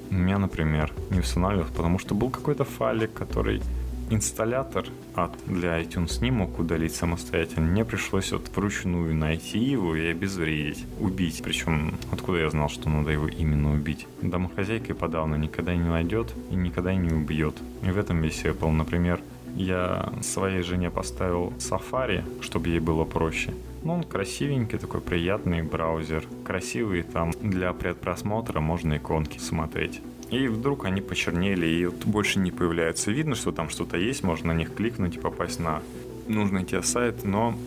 У 0.09 0.13
меня, 0.13 0.37
например, 0.37 0.93
не 1.09 1.19
устанавливалось, 1.19 1.71
потому 1.71 1.99
что 1.99 2.15
был 2.15 2.29
какой-то 2.29 2.65
файлик, 2.65 3.13
который 3.13 3.61
инсталлятор 4.11 4.85
от 5.15 5.31
для 5.47 5.81
iTunes 5.81 6.21
не 6.21 6.31
мог 6.31 6.59
удалить 6.59 6.93
самостоятельно. 6.93 7.67
Мне 7.67 7.85
пришлось 7.85 8.31
вот 8.31 8.49
вручную 8.55 9.15
найти 9.15 9.59
его 9.59 9.95
и 9.95 10.05
обезвредить, 10.07 10.85
убить. 10.99 11.41
Причем 11.43 11.95
откуда 12.11 12.39
я 12.39 12.49
знал, 12.49 12.69
что 12.69 12.89
надо 12.89 13.11
его 13.11 13.27
именно 13.27 13.73
убить? 13.73 14.07
Домохозяйка 14.21 14.93
и 14.93 14.95
подавно 14.95 15.35
никогда 15.35 15.75
не 15.75 15.87
найдет 15.87 16.33
и 16.51 16.55
никогда 16.55 16.93
не 16.93 17.11
убьет. 17.11 17.55
И 17.83 17.91
в 17.91 17.97
этом 17.97 18.21
весь 18.21 18.43
Apple. 18.43 18.71
Например, 18.71 19.21
я 19.55 20.13
своей 20.21 20.61
жене 20.61 20.89
поставил 20.89 21.53
Safari, 21.57 22.23
чтобы 22.41 22.69
ей 22.69 22.79
было 22.79 23.05
проще. 23.05 23.53
Ну, 23.83 23.93
он 23.93 24.03
красивенький, 24.03 24.77
такой 24.77 25.01
приятный 25.01 25.63
браузер. 25.63 26.23
Красивый, 26.45 27.01
там 27.01 27.31
для 27.41 27.73
предпросмотра 27.73 28.59
можно 28.59 28.97
иконки 28.97 29.39
смотреть. 29.39 30.01
И 30.31 30.47
вдруг 30.47 30.85
они 30.85 31.01
почернели 31.01 31.67
и 31.67 31.85
вот 31.85 32.05
больше 32.05 32.39
не 32.39 32.51
появляются. 32.51 33.11
Видно, 33.11 33.35
что 33.35 33.51
там 33.51 33.69
что-то 33.69 33.97
есть, 33.97 34.23
можно 34.23 34.53
на 34.53 34.57
них 34.57 34.73
кликнуть 34.73 35.17
и 35.17 35.19
попасть 35.19 35.59
на 35.59 35.81
нужный 36.27 36.63
тебе 36.63 36.81
сайт, 36.83 37.23
но 37.23 37.57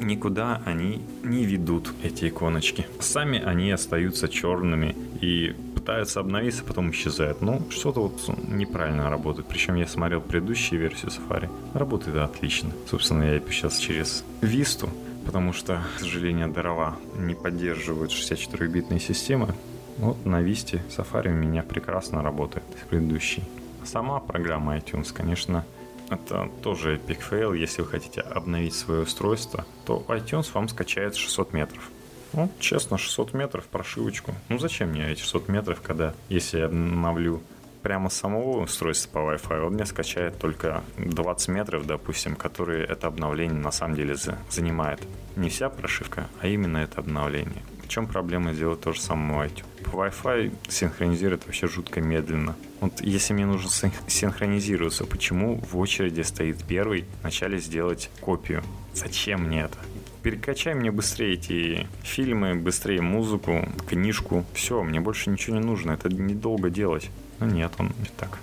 никуда 0.00 0.60
они 0.64 1.00
не 1.22 1.44
ведут, 1.44 1.92
эти 2.02 2.28
иконочки. 2.28 2.86
Сами 3.00 3.40
они 3.40 3.70
остаются 3.70 4.28
черными 4.28 4.96
и 5.20 5.54
пытаются 5.74 6.20
обновиться, 6.20 6.64
потом 6.64 6.90
исчезают. 6.90 7.40
Ну, 7.40 7.62
что-то 7.70 8.00
вот 8.02 8.20
неправильно 8.48 9.08
работает. 9.08 9.46
Причем 9.48 9.76
я 9.76 9.86
смотрел 9.86 10.20
предыдущую 10.20 10.80
версию 10.80 11.12
Safari. 11.12 11.48
Работает 11.72 12.16
отлично. 12.16 12.72
Собственно, 12.90 13.22
я 13.22 13.40
сейчас 13.50 13.78
через 13.78 14.24
Vista, 14.42 14.88
потому 15.24 15.52
что, 15.52 15.82
к 15.96 16.00
сожалению, 16.00 16.48
дрова 16.52 16.96
не 17.16 17.34
поддерживают 17.34 18.10
64-битные 18.10 19.00
системы. 19.00 19.54
Вот 19.98 20.24
на 20.24 20.40
Висте 20.40 20.82
Safari 20.88 21.28
у 21.28 21.34
меня 21.34 21.62
прекрасно 21.64 22.22
работает, 22.22 22.64
предыдущий. 22.88 23.42
Сама 23.84 24.20
программа 24.20 24.76
iTunes, 24.76 25.12
конечно, 25.12 25.64
это 26.08 26.48
тоже 26.62 26.96
epic 26.96 27.20
fail. 27.28 27.56
Если 27.56 27.82
вы 27.82 27.88
хотите 27.88 28.20
обновить 28.20 28.74
свое 28.74 29.02
устройство, 29.02 29.64
то 29.84 30.04
iTunes 30.08 30.50
вам 30.54 30.68
скачает 30.68 31.16
600 31.16 31.52
метров. 31.52 31.90
Ну, 32.32 32.48
честно, 32.60 32.96
600 32.96 33.34
метров 33.34 33.64
прошивочку. 33.64 34.34
Ну, 34.48 34.58
зачем 34.58 34.90
мне 34.90 35.10
эти 35.10 35.20
600 35.20 35.48
метров, 35.48 35.80
когда, 35.80 36.14
если 36.28 36.58
я 36.58 36.66
обновлю 36.66 37.42
прямо 37.82 38.08
самого 38.10 38.62
устройства 38.62 39.10
по 39.10 39.18
Wi-Fi, 39.18 39.66
он 39.66 39.74
мне 39.74 39.86
скачает 39.86 40.38
только 40.38 40.82
20 40.98 41.48
метров, 41.48 41.86
допустим, 41.86 42.36
которые 42.36 42.84
это 42.84 43.06
обновление 43.06 43.58
на 43.58 43.72
самом 43.72 43.96
деле 43.96 44.14
занимает. 44.50 45.00
Не 45.36 45.48
вся 45.48 45.68
прошивка, 45.70 46.28
а 46.40 46.46
именно 46.46 46.78
это 46.78 47.00
обновление. 47.00 47.62
В 47.88 47.90
чем 47.90 48.06
проблема 48.06 48.52
сделать 48.52 48.82
то 48.82 48.92
же 48.92 49.00
самое 49.00 49.48
iTunes? 49.48 49.64
Wi-Fi 49.84 50.54
синхронизирует 50.68 51.46
вообще 51.46 51.68
жутко 51.68 52.02
медленно. 52.02 52.54
Вот 52.80 53.00
если 53.00 53.32
мне 53.32 53.46
нужно 53.46 53.70
синхронизироваться, 54.06 55.06
почему 55.06 55.56
в 55.56 55.78
очереди 55.78 56.20
стоит 56.20 56.62
первый 56.64 57.06
вначале 57.22 57.58
сделать 57.58 58.10
копию? 58.20 58.62
Зачем 58.92 59.44
мне 59.44 59.62
это? 59.62 59.78
Перекачай 60.22 60.74
мне 60.74 60.90
быстрее 60.90 61.32
эти 61.32 61.86
фильмы, 62.02 62.56
быстрее 62.56 63.00
музыку, 63.00 63.66
книжку. 63.88 64.44
Все, 64.52 64.82
мне 64.82 65.00
больше 65.00 65.30
ничего 65.30 65.56
не 65.56 65.64
нужно. 65.64 65.92
Это 65.92 66.10
недолго 66.10 66.68
делать. 66.68 67.08
Но 67.40 67.46
нет, 67.46 67.72
он 67.78 67.94
не 68.00 68.10
так. 68.18 68.38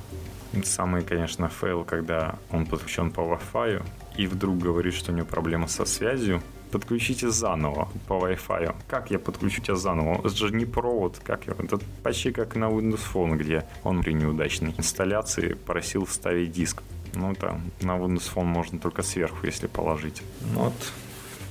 Самый, 0.63 1.03
конечно, 1.03 1.49
fail, 1.49 1.83
когда 1.83 2.39
он 2.49 2.65
подключен 2.65 3.11
по 3.11 3.19
Wi-Fi 3.21 3.85
и 4.17 4.25
вдруг 4.25 4.57
говорит, 4.57 4.95
что 4.95 5.11
у 5.11 5.15
него 5.15 5.27
проблема 5.27 5.67
со 5.67 5.85
связью, 5.85 6.41
подключите 6.75 7.29
заново 7.29 7.87
по 8.07 8.13
Wi-Fi. 8.13 8.75
Как 8.89 9.11
я 9.11 9.17
подключу 9.17 9.61
тебя 9.61 9.75
заново? 9.75 10.19
Это 10.19 10.35
же 10.35 10.51
не 10.51 10.65
провод, 10.65 11.19
как 11.23 11.47
я? 11.47 11.53
Это 11.53 11.79
почти 12.03 12.31
как 12.31 12.57
на 12.57 12.65
Windows 12.65 12.99
Phone, 13.13 13.37
где 13.37 13.63
он 13.83 14.03
при 14.03 14.13
неудачной 14.13 14.73
инсталляции 14.77 15.53
просил 15.53 16.03
вставить 16.05 16.51
диск. 16.51 16.83
Ну, 17.13 17.31
это 17.31 17.61
на 17.81 17.97
Windows 17.97 18.29
Phone 18.35 18.43
можно 18.43 18.77
только 18.77 19.03
сверху, 19.03 19.47
если 19.47 19.67
положить. 19.67 20.21
Ну, 20.53 20.63
вот 20.63 20.93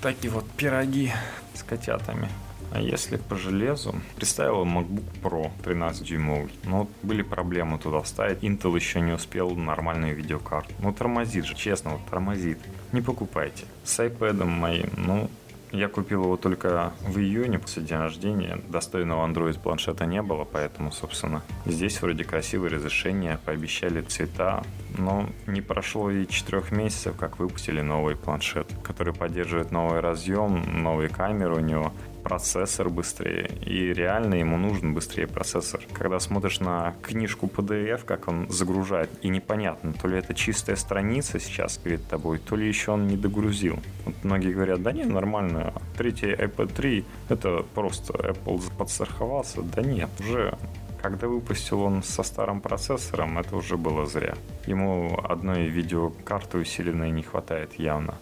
такие 0.03 0.31
вот 0.31 0.45
пироги 0.59 1.11
с 1.55 1.63
котятами. 1.63 2.29
А 2.75 2.81
если 2.81 3.17
по 3.19 3.37
железу, 3.37 3.95
представил 4.17 4.65
MacBook 4.65 5.05
Pro 5.23 5.51
13 5.63 6.03
дюймовый, 6.03 6.51
но 6.65 6.89
были 7.05 7.23
проблемы 7.23 7.79
туда 7.79 8.01
вставить. 8.01 8.43
Intel 8.43 8.75
еще 8.75 9.01
не 9.01 9.13
успел 9.13 9.51
нормальную 9.51 10.17
видеокарту. 10.17 10.75
Ну 10.81 10.93
тормозит 10.93 11.45
же, 11.45 11.55
честно, 11.55 11.93
вот 11.93 12.01
тормозит. 12.11 12.59
Не 12.91 13.01
покупайте. 13.01 13.65
С 13.85 14.01
iPad 14.01 14.45
моим, 14.45 14.91
ну, 14.97 15.31
я 15.71 15.89
купил 15.89 16.25
его 16.25 16.37
только 16.37 16.93
в 17.03 17.19
июне 17.19 17.61
после 17.61 17.85
дня 17.85 18.01
рождения. 18.01 18.61
Достойного 18.69 19.25
Android 19.25 19.61
планшета 19.61 20.05
не 20.07 20.21
было, 20.21 20.45
поэтому, 20.45 20.91
собственно, 20.91 21.43
здесь 21.67 22.03
вроде 22.03 22.25
красивое 22.25 22.71
разрешение, 22.71 23.39
пообещали 23.45 24.01
цвета, 24.01 24.65
но 24.99 25.29
не 25.47 25.61
прошло 25.61 26.11
и 26.11 26.27
четырех 26.27 26.73
месяцев, 26.73 27.17
как 27.17 27.39
выпустили 27.39 27.83
новый 27.83 28.17
планшет, 28.17 28.67
который 28.83 29.15
поддерживает 29.15 29.71
новый 29.71 30.01
разъем, 30.01 30.83
новые 30.83 31.09
камеры 31.09 31.55
у 31.55 31.61
него, 31.61 31.93
процессор 32.25 32.89
быстрее, 32.89 33.51
и 33.67 33.93
реально 33.93 34.37
ему 34.37 34.57
нужен 34.57 34.95
быстрее 34.95 35.27
процессор. 35.27 35.83
Когда 35.93 36.19
смотришь 36.19 36.59
на 36.59 36.95
книжку 37.03 37.47
PDF, 37.47 38.05
как 38.05 38.29
он 38.29 38.51
загружает, 38.51 39.11
и 39.23 39.29
непонятно, 39.29 39.93
то 39.93 40.09
ли 40.09 40.19
это 40.19 40.35
чистая 40.35 40.77
страница 40.77 41.39
сейчас 41.39 41.77
перед 41.77 42.05
тобой, 42.09 42.39
то 42.39 42.57
ли 42.57 42.67
еще 42.67 42.93
он 42.93 43.07
не 43.07 43.17
догрузил. 43.17 43.79
Вот 44.07 44.15
многие 44.25 44.53
говорят, 44.53 44.83
да 44.83 44.93
не, 44.93 45.05
нормально, 45.05 45.75
третий 45.97 46.33
iPad 46.33 46.73
3, 46.75 47.05
это 47.29 47.65
просто 47.75 48.15
Apple 48.15 48.63
подстраховался. 48.77 49.63
Да 49.63 49.83
нет, 49.83 50.09
уже 50.19 50.57
когда 51.03 51.29
выпустил 51.29 51.83
он 51.83 52.03
со 52.03 52.23
старым 52.23 52.63
процессором, 52.63 53.39
это 53.39 53.57
уже 53.57 53.77
было 53.77 54.07
зря. 54.07 54.35
Ему 54.67 55.21
одной 55.23 55.69
видеокарты 55.69 56.57
усиленной 56.57 57.11
не 57.11 57.23
хватает 57.23 57.79
явно. 57.79 58.15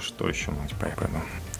Что 0.00 0.26
еще 0.26 0.50
мать 0.52 0.74
по 0.80 0.86
iPad? 0.86 1.10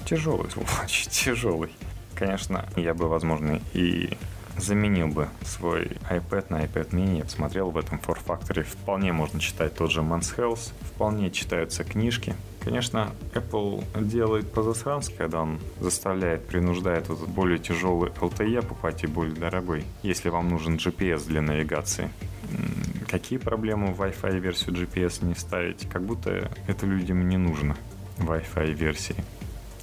Тяжелый, 0.07 0.49
очень 0.85 1.11
тяжелый. 1.11 1.71
Конечно, 2.15 2.65
я 2.77 2.95
бы, 2.95 3.09
возможно, 3.09 3.61
и 3.75 4.17
заменил 4.57 5.09
бы 5.09 5.29
свой 5.43 5.99
iPad 6.09 6.47
на 6.49 6.65
iPad 6.65 6.91
mini, 6.91 7.29
смотрел 7.29 7.71
в 7.71 7.77
этом 7.77 7.99
Four 7.99 8.19
Factory. 8.25 8.63
Вполне 8.63 9.13
можно 9.13 9.41
читать 9.41 9.75
тот 9.75 9.91
же 9.91 10.01
Man's 10.01 10.35
Health, 10.37 10.73
вполне 10.83 11.31
читаются 11.31 11.85
книжки. 11.85 12.35
Конечно, 12.61 13.13
Apple 13.35 13.85
делает 14.01 14.51
по-засрански, 14.53 15.15
когда 15.17 15.43
он 15.43 15.61
заставляет, 15.81 16.47
принуждает 16.47 17.09
вот 17.09 17.29
более 17.29 17.59
тяжелый 17.59 18.11
LTE 18.11 18.63
покупать 18.63 19.05
и 19.05 19.07
более 19.07 19.37
дорогой, 19.37 19.85
если 20.03 20.31
вам 20.31 20.49
нужен 20.49 20.77
GPS 20.77 21.27
для 21.27 21.43
навигации. 21.43 22.11
Какие 23.09 23.39
проблемы 23.39 23.93
в 23.93 24.01
Wi-Fi 24.01 24.39
версию 24.41 24.75
GPS 24.75 25.25
не 25.25 25.35
ставить? 25.35 25.89
Как 25.89 26.03
будто 26.03 26.51
это 26.67 26.87
людям 26.87 27.29
не 27.29 27.37
нужно. 27.37 27.77
Wi-Fi 28.19 28.73
версии. 28.73 29.17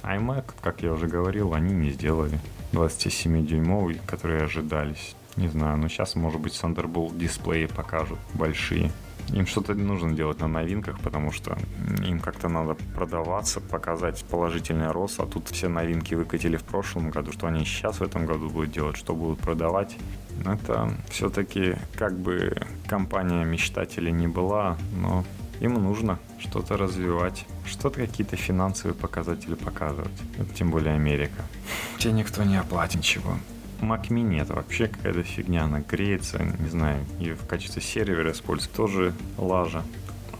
iMac, 0.04 0.44
как 0.62 0.82
я 0.82 0.92
уже 0.92 1.06
говорил, 1.06 1.54
они 1.54 1.72
не 1.72 1.90
сделали 1.90 2.38
27-дюймовый, 2.72 4.00
которые 4.06 4.42
ожидались. 4.42 5.16
Не 5.36 5.48
знаю, 5.48 5.78
но 5.78 5.88
сейчас, 5.88 6.14
может 6.14 6.40
быть, 6.40 6.52
Thunderbolt 6.52 7.16
дисплеи 7.18 7.66
покажут 7.66 8.18
большие. 8.34 8.92
Им 9.32 9.46
что-то 9.46 9.74
нужно 9.74 10.12
делать 10.12 10.40
на 10.40 10.48
новинках, 10.48 11.00
потому 11.00 11.32
что 11.32 11.56
им 12.06 12.20
как-то 12.20 12.48
надо 12.48 12.76
продаваться, 12.94 13.60
показать 13.60 14.22
положительный 14.24 14.90
рост, 14.90 15.18
а 15.18 15.26
тут 15.26 15.48
все 15.48 15.68
новинки 15.68 16.14
выкатили 16.14 16.56
в 16.56 16.62
прошлом 16.62 17.10
году, 17.10 17.32
что 17.32 17.46
они 17.46 17.64
сейчас 17.64 18.00
в 18.00 18.02
этом 18.02 18.26
году 18.26 18.50
будут 18.50 18.70
делать, 18.70 18.96
что 18.96 19.14
будут 19.14 19.40
продавать. 19.40 19.96
Это 20.44 20.90
все-таки 21.08 21.76
как 21.96 22.18
бы 22.18 22.54
компания 22.86 23.44
мечтателей 23.44 24.12
не 24.12 24.28
была, 24.28 24.76
но 24.94 25.24
им 25.60 25.74
нужно 25.74 26.18
что-то 26.38 26.76
развивать, 26.76 27.46
что-то 27.66 28.00
какие-то 28.00 28.36
финансовые 28.36 28.94
показатели 28.94 29.54
показывать. 29.54 30.12
Это 30.38 30.52
тем 30.54 30.70
более 30.70 30.94
Америка. 30.94 31.42
Тебе 31.98 32.12
никто 32.12 32.44
не 32.44 32.56
оплатит 32.56 32.96
ничего. 32.96 33.36
Mac 33.80 34.08
Mini 34.08 34.40
это 34.40 34.54
вообще 34.54 34.88
какая-то 34.88 35.22
фигня, 35.22 35.64
она 35.64 35.80
греется, 35.80 36.42
не 36.42 36.68
знаю, 36.68 37.04
и 37.20 37.32
в 37.32 37.46
качестве 37.46 37.82
сервера 37.82 38.32
используется 38.32 38.76
тоже 38.76 39.14
лажа. 39.36 39.82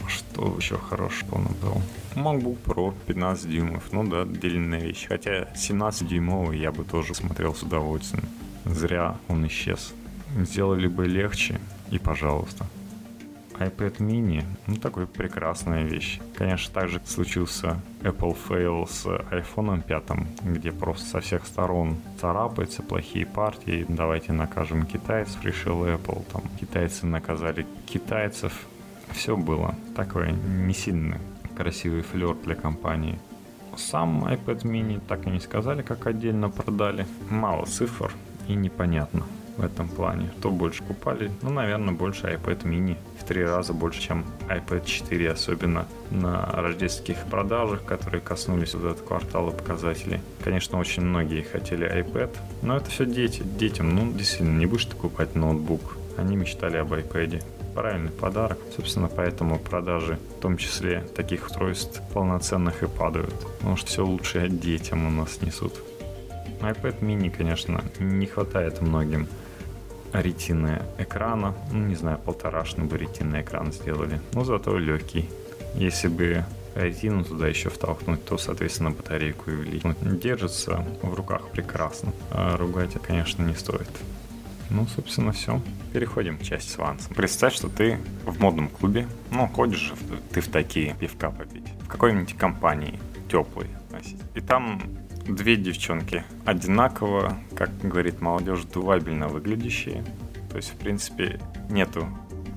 Что 0.07 0.55
еще 0.57 0.77
хорошего 0.77 1.35
он 1.35 1.47
был? 1.61 1.81
MacBook 2.15 2.57
Pro 2.63 2.93
15 3.07 3.49
дюймов, 3.49 3.91
ну 3.91 4.03
да, 4.03 4.23
длинная 4.23 4.79
вещь. 4.79 5.07
Хотя 5.07 5.47
17 5.55 6.07
дюймовый 6.07 6.59
я 6.59 6.71
бы 6.71 6.83
тоже 6.83 7.15
смотрел 7.15 7.55
с 7.55 7.63
удовольствием. 7.63 8.25
Зря 8.65 9.17
он 9.27 9.45
исчез. 9.47 9.93
Сделали 10.37 10.87
бы 10.87 11.07
легче, 11.07 11.59
и 11.89 11.97
пожалуйста 11.97 12.67
iPad 13.59 13.97
mini, 13.99 14.43
ну, 14.67 14.75
такой 14.75 15.07
прекрасная 15.07 15.83
вещь. 15.83 16.19
Конечно, 16.35 16.73
также 16.73 17.01
случился 17.05 17.79
Apple 18.01 18.37
fail 18.47 18.87
с 18.87 19.05
iPhone 19.05 19.81
5, 19.81 20.53
где 20.55 20.71
просто 20.71 21.05
со 21.05 21.19
всех 21.21 21.45
сторон 21.45 21.97
царапается, 22.19 22.83
плохие 22.83 23.25
партии, 23.25 23.85
давайте 23.87 24.33
накажем 24.33 24.85
китайцев, 24.85 25.43
решил 25.43 25.85
Apple, 25.85 26.23
там, 26.31 26.43
китайцы 26.59 27.05
наказали 27.05 27.65
китайцев. 27.85 28.53
Все 29.11 29.37
было 29.37 29.75
такое 29.95 30.31
не 30.31 30.73
сильно 30.73 31.19
красивый 31.55 32.01
флер 32.01 32.35
для 32.35 32.55
компании. 32.55 33.19
Сам 33.77 34.25
iPad 34.25 34.63
mini 34.63 35.01
так 35.05 35.27
и 35.27 35.29
не 35.29 35.39
сказали, 35.39 35.81
как 35.81 36.07
отдельно 36.07 36.49
продали. 36.49 37.05
Мало 37.29 37.65
цифр 37.65 38.11
и 38.47 38.55
непонятно 38.55 39.25
в 39.57 39.63
этом 39.63 39.87
плане. 39.87 40.29
Кто 40.39 40.51
больше 40.51 40.83
купали? 40.83 41.31
Ну, 41.41 41.49
наверное, 41.49 41.93
больше 41.93 42.27
iPad 42.27 42.63
mini. 42.63 42.97
В 43.19 43.23
три 43.23 43.43
раза 43.43 43.73
больше, 43.73 44.01
чем 44.01 44.25
iPad 44.49 44.85
4, 44.85 45.31
особенно 45.31 45.85
на 46.11 46.45
рождественских 46.51 47.17
продажах, 47.29 47.83
которые 47.85 48.21
коснулись 48.21 48.73
вот 48.73 48.85
этого 48.85 49.07
квартала 49.07 49.51
показателей. 49.51 50.19
Конечно, 50.43 50.79
очень 50.79 51.03
многие 51.03 51.41
хотели 51.41 51.87
iPad, 51.87 52.35
но 52.61 52.77
это 52.77 52.89
все 52.89 53.05
дети. 53.05 53.43
Детям, 53.43 53.95
ну, 53.95 54.11
действительно, 54.11 54.57
не 54.57 54.65
будешь 54.65 54.85
ты 54.85 54.95
покупать 54.95 55.35
ноутбук. 55.35 55.97
Они 56.17 56.35
мечтали 56.35 56.77
об 56.77 56.93
iPad 56.93 57.43
правильный 57.75 58.11
подарок. 58.11 58.57
Собственно, 58.75 59.09
поэтому 59.13 59.59
продажи, 59.59 60.17
в 60.37 60.41
том 60.41 60.57
числе 60.57 61.01
таких 61.15 61.47
устройств 61.47 62.01
полноценных 62.13 62.83
и 62.83 62.87
падают. 62.87 63.33
Потому 63.57 63.75
что 63.75 63.87
все 63.87 64.05
лучшее 64.05 64.49
детям 64.49 65.05
у 65.05 65.09
нас 65.09 65.41
несут. 65.41 65.73
iPad 66.61 67.01
mini, 67.01 67.29
конечно, 67.29 67.83
не 67.99 68.25
хватает 68.25 68.81
многим 68.81 69.27
ретины 70.21 70.81
экрана. 70.97 71.55
Ну, 71.71 71.87
не 71.87 71.95
знаю, 71.95 72.19
полторашный 72.19 72.85
бы 72.85 72.97
ретинный 72.97 73.41
экран 73.41 73.71
сделали. 73.71 74.21
Но 74.33 74.43
зато 74.43 74.77
легкий. 74.77 75.29
Если 75.75 76.07
бы 76.07 76.43
ретину 76.75 77.23
туда 77.23 77.47
еще 77.47 77.69
втолкнуть, 77.69 78.25
то, 78.25 78.37
соответственно, 78.37 78.91
батарейку 78.91 79.51
и 79.51 79.55
влить. 79.55 79.83
Держится 80.01 80.85
в 81.01 81.13
руках 81.13 81.49
прекрасно. 81.49 82.13
А 82.31 82.57
ругать 82.57 82.93
конечно, 83.01 83.43
не 83.43 83.55
стоит. 83.55 83.89
Ну, 84.69 84.87
собственно, 84.87 85.31
все. 85.31 85.61
Переходим 85.93 86.37
к 86.37 86.43
части 86.43 86.69
с 86.69 86.79
авансом. 86.79 87.13
Представь, 87.13 87.53
что 87.53 87.69
ты 87.69 87.99
в 88.25 88.39
модном 88.39 88.67
клубе, 88.67 89.07
ну, 89.31 89.47
ходишь 89.47 89.93
ты 90.33 90.41
в 90.41 90.47
такие 90.47 90.95
пивка 90.99 91.29
попить. 91.29 91.67
В 91.83 91.87
какой-нибудь 91.87 92.35
компании 92.35 92.99
теплой. 93.29 93.67
И 94.33 94.41
там 94.41 94.81
две 95.27 95.55
девчонки 95.55 96.23
одинаково, 96.45 97.37
как 97.55 97.69
говорит 97.81 98.21
молодежь, 98.21 98.63
дувабельно 98.63 99.27
выглядящие. 99.27 100.03
То 100.49 100.57
есть, 100.57 100.73
в 100.73 100.77
принципе, 100.77 101.39
нету 101.69 102.07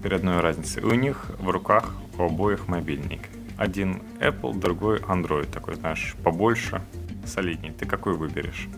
передной 0.02 0.40
разницы. 0.40 0.80
У 0.82 0.94
них 0.94 1.30
в 1.38 1.48
руках 1.48 1.94
у 2.18 2.22
обоих 2.22 2.68
мобильник. 2.68 3.22
Один 3.56 4.02
Apple, 4.20 4.58
другой 4.58 5.00
Android, 5.00 5.50
такой, 5.50 5.74
знаешь, 5.74 6.14
побольше, 6.22 6.80
солиднее. 7.26 7.72
Ты 7.72 7.86
какой 7.86 8.14
выберешь? 8.14 8.68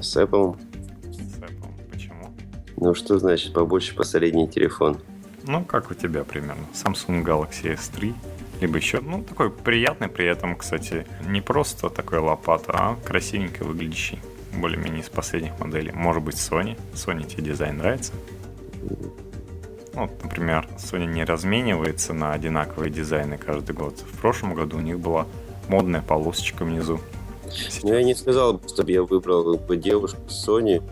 С 0.00 0.16
Apple. 0.16 0.58
С 1.12 1.38
Apple. 1.38 1.90
Почему? 1.90 2.32
Ну, 2.76 2.94
что 2.94 3.18
значит 3.18 3.52
побольше, 3.52 3.94
посолиднее 3.94 4.46
телефон? 4.46 4.98
Ну, 5.46 5.64
как 5.64 5.90
у 5.90 5.94
тебя 5.94 6.24
примерно. 6.24 6.64
Samsung 6.72 7.22
Galaxy 7.22 7.74
S3 7.74 8.14
либо 8.60 8.76
еще, 8.76 9.00
ну, 9.00 9.22
такой 9.22 9.50
приятный 9.50 10.08
при 10.08 10.26
этом, 10.26 10.56
кстати, 10.56 11.06
не 11.26 11.40
просто 11.40 11.90
такой 11.90 12.18
лопата, 12.18 12.72
а 12.72 12.96
красивенько 13.04 13.64
выглядящий, 13.64 14.20
более-менее 14.54 15.02
из 15.02 15.08
последних 15.08 15.58
моделей. 15.60 15.92
Может 15.92 16.22
быть, 16.22 16.36
Sony. 16.36 16.78
Sony 16.94 17.26
тебе 17.26 17.44
дизайн 17.44 17.78
нравится? 17.78 18.12
Вот, 19.92 20.10
например, 20.22 20.68
Sony 20.76 21.06
не 21.06 21.24
разменивается 21.24 22.12
на 22.14 22.32
одинаковые 22.32 22.90
дизайны 22.90 23.38
каждый 23.38 23.74
год. 23.74 23.98
В 23.98 24.20
прошлом 24.20 24.54
году 24.54 24.78
у 24.78 24.80
них 24.80 24.98
была 24.98 25.26
модная 25.68 26.02
полосочка 26.02 26.64
внизу. 26.64 27.00
Ну, 27.82 27.94
я 27.94 28.02
не 28.02 28.14
сказал, 28.14 28.60
чтобы 28.68 28.92
я 28.92 29.02
выбрал 29.02 29.56
бы 29.56 29.76
девушку 29.76 30.20
с 30.28 30.48
Sony. 30.48 30.82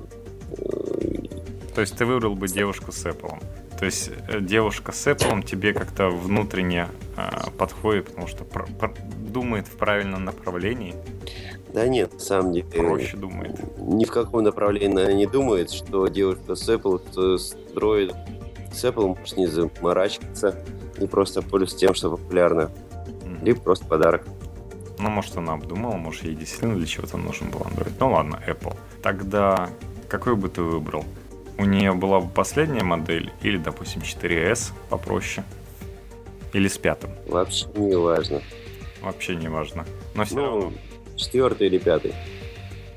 То 1.74 1.81
есть 1.83 1.96
ты 1.96 2.07
выбрал 2.07 2.35
бы 2.35 2.48
девушку 2.48 2.90
с 2.90 3.05
Apple? 3.05 3.38
То 3.79 3.85
есть 3.85 4.11
э, 4.29 4.40
девушка 4.40 4.92
с 4.92 5.07
Apple 5.07 5.44
тебе 5.44 5.74
как-то 5.74 6.09
внутренне 6.09 6.88
подходит, 7.59 8.07
потому 8.07 8.26
что 8.26 8.44
думает 9.18 9.66
в 9.66 9.76
правильном 9.76 10.24
направлении. 10.24 10.94
Да 11.72 11.87
нет, 11.87 12.14
на 12.14 12.18
самом 12.18 12.52
деле. 12.52 12.66
Проще 12.66 13.16
думает. 13.16 13.79
Ни 13.79 14.05
в 14.05 14.11
каком 14.11 14.44
направлении 14.44 15.02
она 15.02 15.12
не 15.12 15.26
думает, 15.26 15.70
что 15.70 16.07
девушка 16.09 16.55
с 16.55 16.68
Apple 16.68 17.02
что 17.11 17.38
строит 17.38 18.14
с 18.72 18.85
Apple 18.85 19.16
может 19.18 19.37
не 19.37 19.46
заморачиваться, 19.46 20.62
не 20.98 21.07
просто 21.07 21.40
пользуется 21.40 21.79
тем, 21.79 21.94
что 21.94 22.11
популярно, 22.11 22.70
mm-hmm. 22.92 23.44
либо 23.44 23.61
просто 23.61 23.87
подарок. 23.87 24.26
Ну, 24.98 25.09
может, 25.09 25.37
она 25.37 25.55
обдумала, 25.55 25.96
может, 25.96 26.24
ей 26.24 26.35
действительно 26.35 26.76
для 26.76 26.87
чего-то 26.87 27.16
нужен 27.16 27.50
был 27.50 27.61
Android. 27.61 27.92
Ну 28.00 28.12
ладно, 28.12 28.42
Apple. 28.46 28.76
Тогда 29.02 29.70
какой 30.09 30.37
бы 30.37 30.48
ты 30.48 30.62
выбрал? 30.62 31.05
у 31.59 31.64
нее 31.64 31.92
была 31.92 32.20
бы 32.20 32.29
последняя 32.29 32.85
модель, 32.85 33.33
или, 33.42 33.57
допустим, 33.57 34.02
4S 34.02 34.72
попроще, 34.88 35.44
или 36.57 36.69
с 36.69 36.79
пятым. 36.79 37.11
Вообще 37.27 37.66
не 37.75 37.97
важно. 37.97 38.40
Вообще 39.03 39.37
не 39.37 39.49
важно. 39.49 39.85
Но 40.14 40.25
все 40.25 40.37
ну, 40.37 40.42
равно. 40.42 40.73
Четвертый 41.14 41.66
или 41.66 41.77
пятый. 41.77 42.14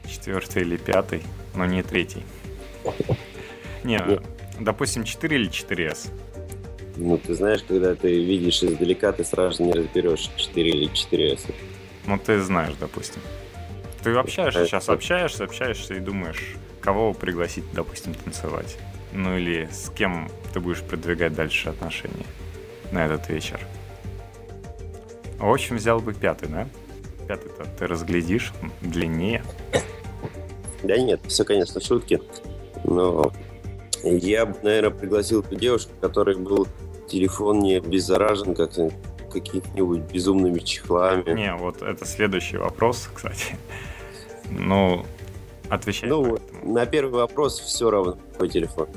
Четвертый 0.07 0.61
или 0.61 0.77
пятый, 0.77 1.21
но 1.55 1.65
не 1.65 1.83
третий. 1.83 2.23
Не, 3.83 4.01
допустим, 4.59 5.05
4 5.05 5.37
или 5.37 5.49
4S. 5.49 6.11
Ну, 6.97 7.17
ты 7.17 7.33
знаешь, 7.33 7.63
когда 7.65 7.95
ты 7.95 8.09
видишь 8.09 8.61
издалека, 8.61 9.13
ты 9.13 9.23
сразу 9.23 9.63
не 9.63 9.71
разберешь, 9.71 10.29
4 10.35 10.69
или 10.69 10.91
4S. 10.91 11.49
Ну, 12.05 12.17
ты 12.17 12.41
знаешь, 12.41 12.73
допустим. 12.77 13.21
Ты 14.03 14.11
общаешься, 14.11 14.65
сейчас 14.65 14.89
общаешься, 14.89 15.45
общаешься 15.45 15.93
и 15.93 15.99
думаешь, 15.99 16.55
кого 16.81 17.13
пригласить, 17.13 17.63
допустим, 17.71 18.13
танцевать. 18.13 18.77
Ну 19.13 19.37
или 19.37 19.69
с 19.71 19.89
кем 19.91 20.29
ты 20.53 20.59
будешь 20.59 20.81
продвигать 20.81 21.33
дальше 21.33 21.69
отношения 21.69 22.25
на 22.91 23.05
этот 23.05 23.29
вечер. 23.29 23.59
В 25.37 25.49
общем, 25.49 25.77
взял 25.77 25.99
бы 25.99 26.13
пятый, 26.13 26.49
да? 26.49 26.67
Пятый-то 27.27 27.65
ты 27.77 27.87
разглядишь, 27.87 28.53
длиннее. 28.81 29.43
Да 30.83 30.97
нет, 30.97 31.21
все, 31.27 31.43
конечно, 31.43 31.81
шутки. 31.81 32.21
Но 32.83 33.31
я 34.03 34.45
бы, 34.45 34.55
наверное, 34.63 34.91
пригласил 34.91 35.43
ту 35.43 35.55
девушку, 35.55 35.91
которой 36.01 36.37
был 36.37 36.67
телефон 37.07 37.59
не 37.59 37.75
обеззаражен 37.75 38.55
как 38.55 38.71
какими-нибудь 39.31 40.01
безумными 40.11 40.59
чехлами. 40.59 41.31
Не, 41.33 41.55
вот 41.55 41.81
это 41.81 42.05
следующий 42.05 42.57
вопрос, 42.57 43.09
кстати. 43.13 43.57
Ну, 44.49 45.05
отвечай. 45.69 46.09
Ну, 46.09 46.39
на 46.63 46.85
первый 46.85 47.21
вопрос 47.21 47.59
все 47.59 47.91
равно 47.91 48.17
какой 48.31 48.49
телефон. 48.49 48.87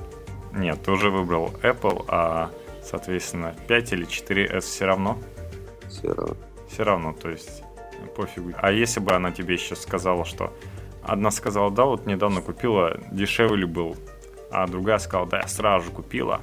Нет, 0.55 0.79
ты 0.83 0.91
уже 0.91 1.11
выбрал 1.11 1.51
Apple, 1.63 2.05
а, 2.09 2.51
соответственно, 2.83 3.55
5 3.69 3.93
или 3.93 4.07
4S 4.07 4.61
все 4.61 4.87
равно? 4.87 5.19
Все 5.89 6.13
равно. 6.13 6.37
Все 6.69 6.83
равно, 6.85 7.13
то 7.13 7.31
есть 7.31 7.63
пофигу. 8.17 8.53
А 8.57 8.73
если 8.73 9.01
бы 9.01 9.13
она 9.13 9.31
тебе 9.31 9.55
еще 9.55 9.77
сказала, 9.77 10.25
что 10.25 10.53
одна 11.03 11.31
сказала, 11.31 11.71
да, 11.71 11.85
вот 11.85 12.07
недавно 12.07 12.41
купила, 12.41 12.99
дешевле 13.11 13.67
был, 13.67 13.97
а 14.51 14.67
другая 14.67 14.99
сказала, 14.99 15.29
да, 15.29 15.41
я 15.41 15.49
сразу 15.49 15.87
же 15.87 15.93
купила, 15.93 16.41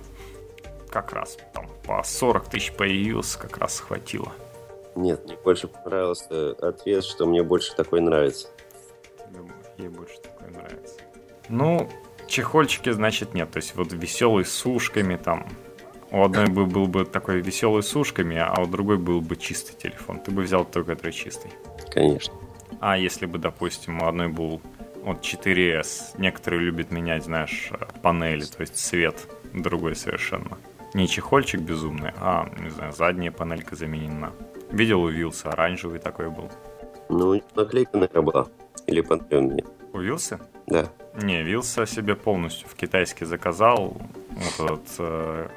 как 0.89 1.13
раз 1.13 1.37
там 1.53 1.67
по 1.85 2.01
40 2.03 2.49
тысяч 2.49 2.73
появился, 2.73 3.39
как 3.39 3.57
раз 3.57 3.79
хватило. 3.79 4.31
Нет, 4.95 5.23
мне 5.25 5.37
больше 5.37 5.67
понравился 5.67 6.51
ответ, 6.51 7.03
что 7.03 7.25
мне 7.25 7.43
больше 7.43 7.75
такой 7.75 8.01
нравится. 8.01 8.49
Ей 9.77 9.87
больше 9.87 10.19
такой 10.19 10.49
нравится. 10.49 10.99
Ну, 11.47 11.89
чехольчики, 12.27 12.91
значит, 12.91 13.33
нет. 13.33 13.49
То 13.51 13.57
есть 13.57 13.75
вот 13.75 13.93
веселый 13.93 14.43
с 14.45 14.65
ушками 14.65 15.15
там. 15.15 15.47
У 16.11 16.23
одной 16.23 16.47
бы 16.47 16.65
был 16.65 16.87
бы 16.87 17.05
такой 17.05 17.41
веселый 17.41 17.83
с 17.83 17.95
ушками, 17.95 18.37
а 18.37 18.61
у 18.61 18.65
другой 18.65 18.97
был 18.97 19.21
бы 19.21 19.35
чистый 19.35 19.75
телефон. 19.75 20.19
Ты 20.19 20.31
бы 20.31 20.41
взял 20.41 20.65
только 20.65 20.95
который 20.95 21.11
чистый. 21.11 21.51
Конечно. 21.91 22.33
А 22.79 22.97
если 22.97 23.25
бы, 23.25 23.37
допустим, 23.37 24.01
у 24.01 24.07
одной 24.07 24.27
был 24.27 24.61
вот 25.03 25.21
4S, 25.21 26.15
некоторые 26.17 26.61
любят 26.61 26.91
менять, 26.91 27.25
знаешь, 27.25 27.71
панели, 28.01 28.43
то 28.43 28.61
есть 28.61 28.75
цвет 28.75 29.27
другой 29.53 29.95
совершенно. 29.95 30.57
Не 30.93 31.07
чехольчик 31.07 31.61
безумный, 31.61 32.11
а, 32.19 32.49
не 32.59 32.69
знаю, 32.69 32.93
задняя 32.93 33.31
панелька 33.31 33.75
заменена. 33.75 34.31
Видел 34.71 35.03
у 35.03 35.09
Вилса, 35.09 35.49
оранжевый 35.49 35.99
такой 35.99 36.29
был. 36.29 36.49
Ну, 37.09 37.41
наклейка 37.55 37.97
наверное, 37.97 38.21
была. 38.21 38.47
Или 38.87 39.01
панель 39.01 39.41
мне. 39.41 39.63
У 39.93 39.99
Вилса? 39.99 40.39
Да. 40.67 40.89
Не, 41.21 41.43
Вилса 41.43 41.85
себе 41.85 42.15
полностью 42.15 42.67
в 42.67 42.75
китайский 42.75 43.25
заказал. 43.25 43.97
Вот 44.57 44.71
этот, 44.71 44.87
э, 44.99 45.47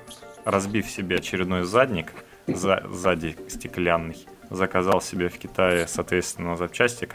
разбив 0.45 0.89
себе 0.91 1.17
очередной 1.17 1.65
задник, 1.65 2.13
за, 2.47 2.83
сзади 2.91 3.37
стеклянный, 3.49 4.27
заказал 4.51 5.01
себе 5.01 5.29
в 5.29 5.39
Китае, 5.39 5.87
соответственно, 5.87 6.57
запчасти, 6.57 7.09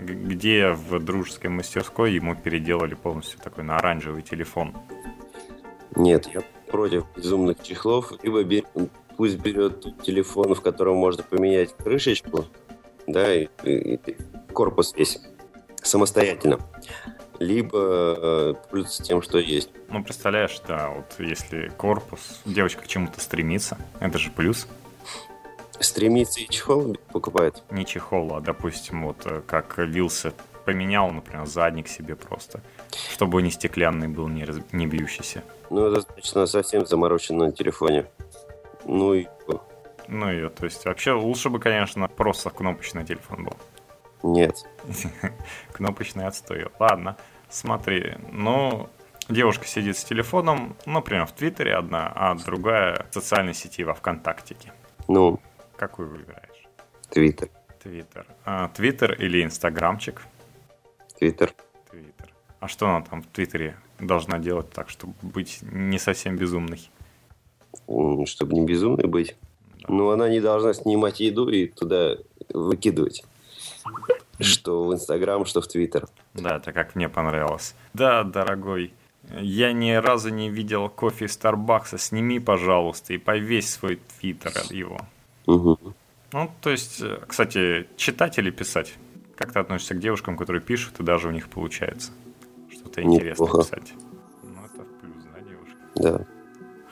где 0.00 0.70
в 0.70 0.98
дружеской 1.02 1.50
мастерской 1.50 2.12
ему 2.12 2.34
переделали 2.36 2.94
полностью 2.94 3.38
такой 3.40 3.64
на 3.64 3.76
оранжевый 3.78 4.22
телефон. 4.22 4.74
Нет, 5.96 6.28
я 6.34 6.42
против 6.70 7.04
безумных 7.16 7.62
чехлов. 7.62 8.12
Либо 8.22 8.42
бе- 8.42 8.64
пусть 9.16 9.38
берет 9.38 10.02
телефон, 10.02 10.54
в 10.54 10.60
котором 10.60 10.96
можно 10.96 11.22
поменять 11.22 11.74
крышечку, 11.76 12.46
да, 13.06 13.32
и- 13.32 13.48
и 13.64 14.00
корпус 14.52 14.92
весь 14.96 15.20
самостоятельно. 15.82 16.58
Либо 17.38 17.78
э, 17.78 18.54
пользоваться 18.70 19.02
тем, 19.02 19.22
что 19.22 19.38
есть. 19.38 19.70
Ну, 19.88 20.02
представляешь, 20.04 20.60
да, 20.66 20.90
вот 20.90 21.14
если 21.18 21.72
корпус, 21.76 22.40
девочка 22.44 22.82
к 22.82 22.86
чему-то 22.86 23.20
стремится, 23.20 23.76
это 24.00 24.18
же 24.18 24.30
плюс. 24.30 24.68
Стремится 25.80 26.40
и 26.40 26.48
чехол 26.48 26.96
покупает. 27.12 27.62
Не 27.70 27.84
чехол, 27.84 28.34
а, 28.34 28.40
допустим, 28.40 29.06
вот 29.06 29.18
э, 29.24 29.42
как 29.46 29.78
Вилса 29.78 30.32
поменял, 30.64 31.10
например, 31.10 31.46
задник 31.46 31.88
себе 31.88 32.16
просто, 32.16 32.62
чтобы 33.12 33.42
не 33.42 33.50
стеклянный 33.50 34.08
был, 34.08 34.28
не, 34.28 34.44
раз- 34.44 34.62
не 34.72 34.86
бьющийся. 34.86 35.42
Ну, 35.70 35.86
это 35.86 35.96
достаточно 35.96 36.46
совсем 36.46 36.86
заморочено 36.86 37.46
на 37.46 37.52
телефоне. 37.52 38.06
Ну 38.84 39.14
и 39.14 39.26
Ну 40.08 40.30
и, 40.30 40.48
то 40.48 40.64
есть, 40.64 40.84
вообще 40.84 41.12
лучше 41.12 41.50
бы, 41.50 41.58
конечно, 41.58 42.06
просто 42.08 42.50
кнопочный 42.50 43.04
телефон 43.04 43.44
был. 43.44 43.56
Нет. 44.24 44.66
Кнопочный 45.72 46.26
отстой. 46.26 46.66
Ладно, 46.78 47.16
смотри, 47.48 48.14
ну, 48.32 48.88
девушка 49.28 49.66
сидит 49.66 49.96
с 49.96 50.04
телефоном, 50.04 50.76
ну, 50.86 50.94
например, 50.94 51.26
в 51.26 51.32
Твиттере 51.32 51.74
одна, 51.74 52.12
а 52.14 52.34
другая 52.34 53.06
в 53.10 53.14
социальной 53.14 53.54
сети 53.54 53.84
во 53.84 53.94
ВКонтактике. 53.94 54.72
Ну, 55.06 55.40
Какую 55.76 56.08
выбираешь? 56.08 56.68
Твиттер. 57.10 57.50
Твиттер. 57.82 58.26
А, 58.44 58.68
Твиттер 58.68 59.12
или 59.20 59.42
Инстаграмчик? 59.42 60.22
Твиттер. 61.18 61.52
Твиттер. 61.90 62.32
А 62.60 62.68
что 62.68 62.88
она 62.88 63.02
там 63.02 63.22
в 63.22 63.26
Твиттере 63.26 63.76
должна 63.98 64.38
делать 64.38 64.70
так, 64.70 64.88
чтобы 64.88 65.14
быть 65.20 65.60
не 65.62 65.98
совсем 65.98 66.36
безумной? 66.36 66.90
Чтобы 68.26 68.54
не 68.54 68.64
безумной 68.64 69.06
быть. 69.06 69.36
Ну, 69.88 70.10
она 70.10 70.28
не 70.28 70.40
должна 70.40 70.72
снимать 70.72 71.20
еду 71.20 71.48
и 71.48 71.66
туда 71.66 72.16
выкидывать. 72.48 73.24
Что 74.40 74.84
в 74.84 74.94
Инстаграм, 74.94 75.44
что 75.44 75.60
в 75.60 75.68
Твиттер. 75.68 76.06
Да, 76.34 76.56
это 76.56 76.72
как 76.72 76.94
мне 76.94 77.08
понравилось. 77.08 77.74
Да, 77.92 78.24
дорогой, 78.24 78.92
я 79.40 79.72
ни 79.72 79.92
разу 79.92 80.30
не 80.30 80.50
видел 80.50 80.88
кофе 80.88 81.26
из 81.26 81.32
Старбакса. 81.32 81.98
Сними, 81.98 82.40
пожалуйста, 82.40 83.14
и 83.14 83.18
повесь 83.18 83.70
свой 83.70 84.00
твиттер 84.18 84.52
от 84.56 84.70
его. 84.72 84.98
Мгм. 85.46 85.94
Ну, 86.32 86.50
то 86.60 86.70
есть, 86.70 87.00
э, 87.00 87.20
кстати, 87.28 87.86
читать 87.96 88.38
или 88.38 88.50
писать? 88.50 88.94
Как 89.36 89.52
ты 89.52 89.60
относишься 89.60 89.94
к 89.94 90.00
девушкам, 90.00 90.36
которые 90.36 90.62
пишут, 90.62 90.98
и 90.98 91.02
даже 91.02 91.28
у 91.28 91.30
них 91.30 91.48
получается 91.48 92.10
что-то 92.70 93.02
интересное 93.02 93.46
Неплохо. 93.46 93.58
писать? 93.58 93.94
Ну, 94.42 94.64
это 94.64 94.84
плюс, 95.00 95.24
да, 95.32 95.40
девушка? 95.40 95.78
Да. 95.96 96.26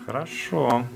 Хорошо. 0.06 0.86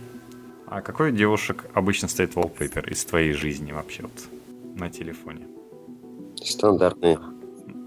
А 0.68 0.80
какой 0.80 1.12
девушек 1.12 1.64
обычно 1.74 2.08
стоит 2.08 2.34
wallpaper 2.34 2.88
из 2.88 3.04
твоей 3.04 3.32
жизни 3.32 3.72
вообще 3.72 4.02
вот 4.02 4.28
на 4.76 4.90
телефоне? 4.90 5.46
Стандартные. 6.42 7.18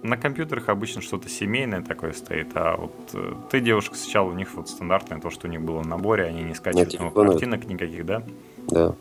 На 0.02 0.16
компьютерах 0.16 0.70
обычно 0.70 1.02
что-то 1.02 1.28
семейное 1.28 1.82
такое 1.82 2.14
стоит, 2.14 2.52
а 2.56 2.78
вот 2.78 2.94
э, 3.14 3.34
ты, 3.52 3.60
девушка, 3.60 3.96
сначала 3.96 4.30
у 4.30 4.34
них 4.34 4.54
вот 4.54 4.70
стандартное, 4.70 5.20
то, 5.20 5.30
что 5.30 5.48
у 5.48 5.50
них 5.50 5.62
было 5.62 5.80
в 5.80 5.88
наборе, 5.88 6.24
они 6.24 6.44
не 6.44 6.56
скачивают 6.56 6.98
новых 7.00 7.14
картинок 7.14 7.66
никаких, 7.68 8.06
да? 8.06 8.24
Да. 8.70 8.96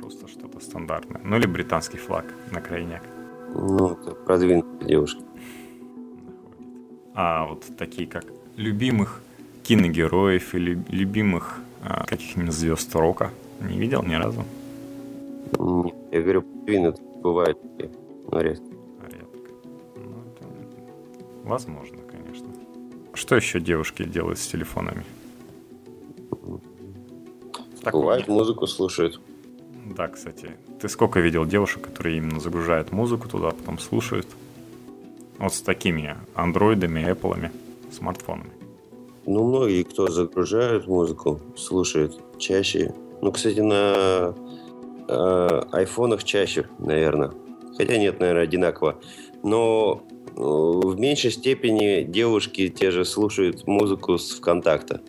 Просто 0.00 0.28
что-то 0.28 0.60
стандартное. 0.60 1.20
Ну 1.24 1.36
или 1.36 1.46
британский 1.46 1.98
флаг 1.98 2.26
на 2.52 2.60
крайняк. 2.60 3.02
Ну, 3.52 3.92
это 3.92 4.12
продвинутые 4.12 4.88
девушки. 4.88 5.22
А 7.14 7.46
вот 7.46 7.64
такие 7.76 8.06
как 8.06 8.24
любимых 8.56 9.22
киногероев 9.64 10.54
или 10.54 10.80
любимых 10.88 11.60
а, 11.82 12.04
каких-нибудь 12.06 12.52
звезд 12.52 12.94
рока 12.94 13.30
не 13.60 13.78
видел 13.78 14.02
ни 14.02 14.14
разу? 14.14 14.44
Нет, 15.58 15.94
Я 16.12 16.22
говорю, 16.22 16.42
продвинутые 16.42 17.00
бывают 17.22 17.58
но. 17.78 17.90
Редко. 18.40 18.73
Возможно, 21.44 21.98
конечно. 22.10 22.48
Что 23.12 23.36
еще 23.36 23.60
девушки 23.60 24.02
делают 24.02 24.38
с 24.38 24.46
телефонами? 24.46 25.04
Так, 27.82 27.92
Бывает, 27.92 28.28
музыку 28.28 28.66
слушают. 28.66 29.20
Да, 29.94 30.08
кстати. 30.08 30.52
Ты 30.80 30.88
сколько 30.88 31.20
видел 31.20 31.44
девушек, 31.44 31.82
которые 31.82 32.16
именно 32.16 32.40
загружают 32.40 32.92
музыку 32.92 33.28
туда, 33.28 33.50
потом 33.50 33.78
слушают? 33.78 34.26
Вот 35.38 35.52
с 35.52 35.60
такими 35.60 36.16
андроидами, 36.34 37.00
эпплами, 37.00 37.52
смартфонами. 37.92 38.50
Ну, 39.26 39.46
многие, 39.46 39.82
кто 39.82 40.08
загружают 40.08 40.86
музыку, 40.86 41.40
слушают 41.56 42.18
чаще. 42.38 42.94
Ну, 43.20 43.32
кстати, 43.32 43.60
на 43.60 44.34
э, 45.08 45.62
айфонах 45.72 46.24
чаще, 46.24 46.66
наверное. 46.78 47.32
Хотя 47.76 47.98
нет, 47.98 48.18
наверное, 48.18 48.44
одинаково. 48.44 48.96
Но 49.42 50.02
в 50.36 50.98
меньшей 50.98 51.30
степени 51.30 52.02
девушки 52.02 52.68
те 52.68 52.90
же 52.90 53.04
слушают 53.04 53.66
музыку 53.66 54.18
с 54.18 54.32
ВКонтакта. 54.32 55.00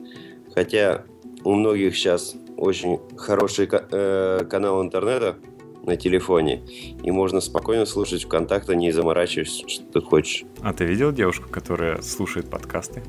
Хотя 0.54 1.06
у 1.44 1.54
многих 1.54 1.96
сейчас 1.96 2.36
очень 2.58 3.00
хороший 3.18 3.68
э, 3.72 4.46
канал 4.50 4.84
интернета 4.84 5.38
на 5.84 5.98
телефоне, 5.98 6.64
и 7.04 7.12
можно 7.12 7.42
спокойно 7.42 7.86
слушать 7.86 8.24
ВКонтакте, 8.24 8.76
не 8.76 8.92
заморачиваясь, 8.92 9.64
что 9.68 9.86
ты 9.86 10.02
хочешь. 10.02 10.46
А 10.62 10.74
ты 10.74 10.86
видел 10.86 11.12
девушку, 11.12 11.50
которая 11.50 12.02
слушает 12.02 12.50
подкасты? 12.50 13.04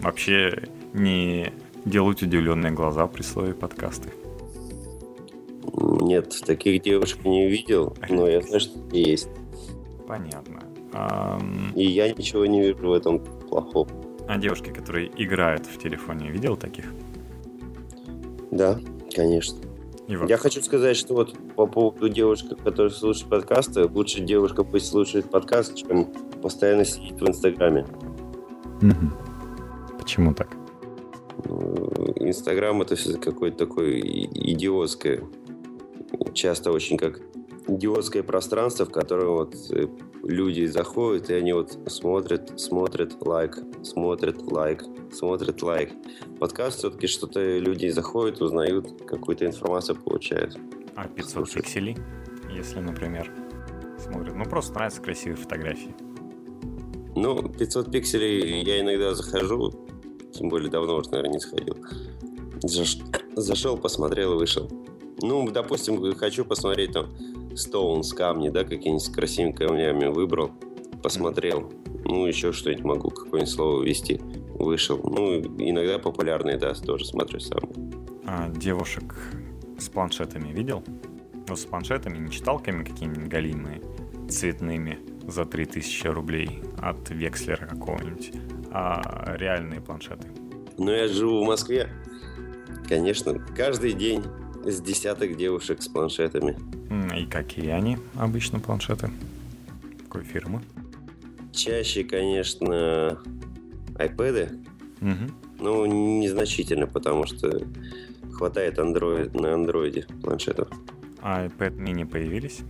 Вообще 0.00 0.68
не 0.92 1.52
делают 1.84 2.22
удивленные 2.22 2.72
глаза 2.72 3.06
при 3.06 3.22
слове 3.22 3.54
подкасты. 3.54 4.10
Нет, 5.74 6.34
таких 6.44 6.82
девушек 6.82 7.24
не 7.24 7.48
видел, 7.48 7.96
но 8.08 8.28
я 8.28 8.40
знаю, 8.42 8.60
что 8.60 8.78
есть. 8.92 9.28
Понятно. 10.06 10.71
И 11.74 11.84
я 11.84 12.12
ничего 12.12 12.46
не 12.46 12.60
вижу 12.60 12.88
в 12.88 12.92
этом 12.92 13.20
плохого. 13.20 13.88
А 14.28 14.38
девушки, 14.38 14.70
которые 14.70 15.10
играют 15.16 15.66
в 15.66 15.78
телефоне, 15.78 16.30
видел 16.30 16.56
таких? 16.56 16.92
Да, 18.50 18.78
конечно. 19.14 19.58
Вот 20.08 20.28
Я 20.28 20.36
хочу 20.36 20.60
сказать, 20.62 20.96
что 20.96 21.14
вот 21.14 21.34
по 21.56 21.66
поводу 21.66 22.08
девушек, 22.08 22.58
которые 22.62 22.90
слушают 22.90 23.30
подкасты, 23.30 23.86
лучше 23.86 24.20
девушка 24.20 24.64
пусть 24.64 24.88
слушает 24.88 25.30
подкаст, 25.30 25.74
чем 25.74 26.06
постоянно 26.42 26.84
сидит 26.84 27.20
в 27.20 27.26
Инстаграме. 27.28 27.86
Почему 29.98 30.34
так? 30.34 30.56
Ну, 31.44 31.88
Инстаграм 32.16 32.82
это 32.82 32.96
все 32.96 33.16
какое-то 33.16 33.58
такое 33.66 33.92
и- 33.92 34.52
идиотское, 34.52 35.22
часто 36.34 36.72
очень 36.72 36.98
как 36.98 37.20
идиотское 37.68 38.22
пространство, 38.22 38.86
в 38.86 38.90
которое 38.90 39.28
вот 39.28 39.54
э, 39.70 39.86
люди 40.22 40.66
заходят, 40.66 41.30
и 41.30 41.34
они 41.34 41.52
вот 41.52 41.78
смотрят, 41.86 42.58
смотрят, 42.60 43.14
лайк, 43.20 43.58
смотрят, 43.82 44.42
лайк, 44.50 44.84
смотрят, 45.12 45.62
лайк. 45.62 45.90
Подкаст 46.38 46.78
все-таки 46.78 47.06
что-то 47.06 47.58
люди 47.58 47.88
заходят, 47.88 48.40
узнают, 48.40 49.02
какую-то 49.06 49.46
информацию 49.46 49.96
получают. 49.96 50.56
А 50.96 51.06
500 51.08 51.30
Слушай. 51.30 51.62
пикселей, 51.62 51.96
если, 52.54 52.80
например, 52.80 53.32
смотрят. 53.98 54.34
Ну, 54.34 54.44
просто 54.44 54.74
нравятся 54.74 55.00
красивые 55.00 55.36
фотографии. 55.36 55.94
Ну, 57.14 57.48
500 57.48 57.90
пикселей 57.92 58.62
я 58.64 58.80
иногда 58.80 59.14
захожу, 59.14 59.72
тем 60.32 60.48
более 60.48 60.70
давно 60.70 60.96
уже, 60.96 61.10
наверное, 61.10 61.34
не 61.34 61.40
сходил. 61.40 61.76
Заш- 62.64 63.02
Зашел, 63.36 63.76
посмотрел 63.76 64.34
и 64.34 64.36
вышел. 64.36 64.68
Ну, 65.20 65.48
допустим, 65.50 66.14
хочу 66.16 66.44
посмотреть 66.44 66.92
там 66.92 67.10
Stones, 67.54 68.14
камни, 68.14 68.48
да, 68.48 68.64
какие-нибудь 68.64 69.02
с 69.02 69.08
красивыми 69.08 69.52
камнями 69.52 70.06
выбрал, 70.06 70.50
посмотрел. 71.02 71.72
Ну, 72.04 72.26
еще 72.26 72.52
что-нибудь 72.52 72.84
могу, 72.84 73.10
какое-нибудь 73.10 73.52
слово 73.52 73.82
ввести. 73.82 74.20
Вышел. 74.54 74.98
Ну, 75.02 75.40
иногда 75.58 75.98
популярные, 75.98 76.56
да, 76.56 76.74
тоже 76.74 77.04
смотрю 77.04 77.40
сам. 77.40 77.60
А 78.24 78.48
девушек 78.50 79.14
с 79.78 79.88
планшетами 79.88 80.52
видел? 80.52 80.82
Ну, 81.48 81.56
с 81.56 81.64
планшетами, 81.64 82.18
не 82.18 82.30
читалками 82.30 82.84
какими-нибудь 82.84 83.28
галимые, 83.28 83.82
цветными 84.28 84.98
за 85.26 85.44
3000 85.44 86.06
рублей 86.08 86.62
от 86.78 87.10
Векслера 87.10 87.66
какого-нибудь, 87.66 88.32
а 88.70 89.34
реальные 89.36 89.80
планшеты. 89.80 90.28
Ну, 90.78 90.90
я 90.90 91.08
живу 91.08 91.44
в 91.44 91.46
Москве. 91.46 91.88
Конечно, 92.88 93.38
каждый 93.56 93.92
день 93.92 94.22
с 94.64 94.80
десяток 94.80 95.36
девушек 95.36 95.82
с 95.82 95.88
планшетами. 95.88 96.56
И 97.16 97.26
какие 97.26 97.70
они 97.70 97.98
обычно 98.14 98.60
планшеты? 98.60 99.10
Какой 100.04 100.24
фирмы? 100.24 100.62
Чаще, 101.52 102.04
конечно, 102.04 103.18
iPad. 103.94 104.58
Угу. 105.00 105.32
Ну, 105.60 105.86
незначительно, 105.86 106.86
потому 106.86 107.26
что 107.26 107.62
хватает 108.32 108.78
Android 108.78 109.38
на 109.38 109.54
андроиде 109.54 110.06
планшетов. 110.22 110.68
А 111.20 111.46
iPad 111.46 111.76
mini 111.76 112.04
появились? 112.04 112.60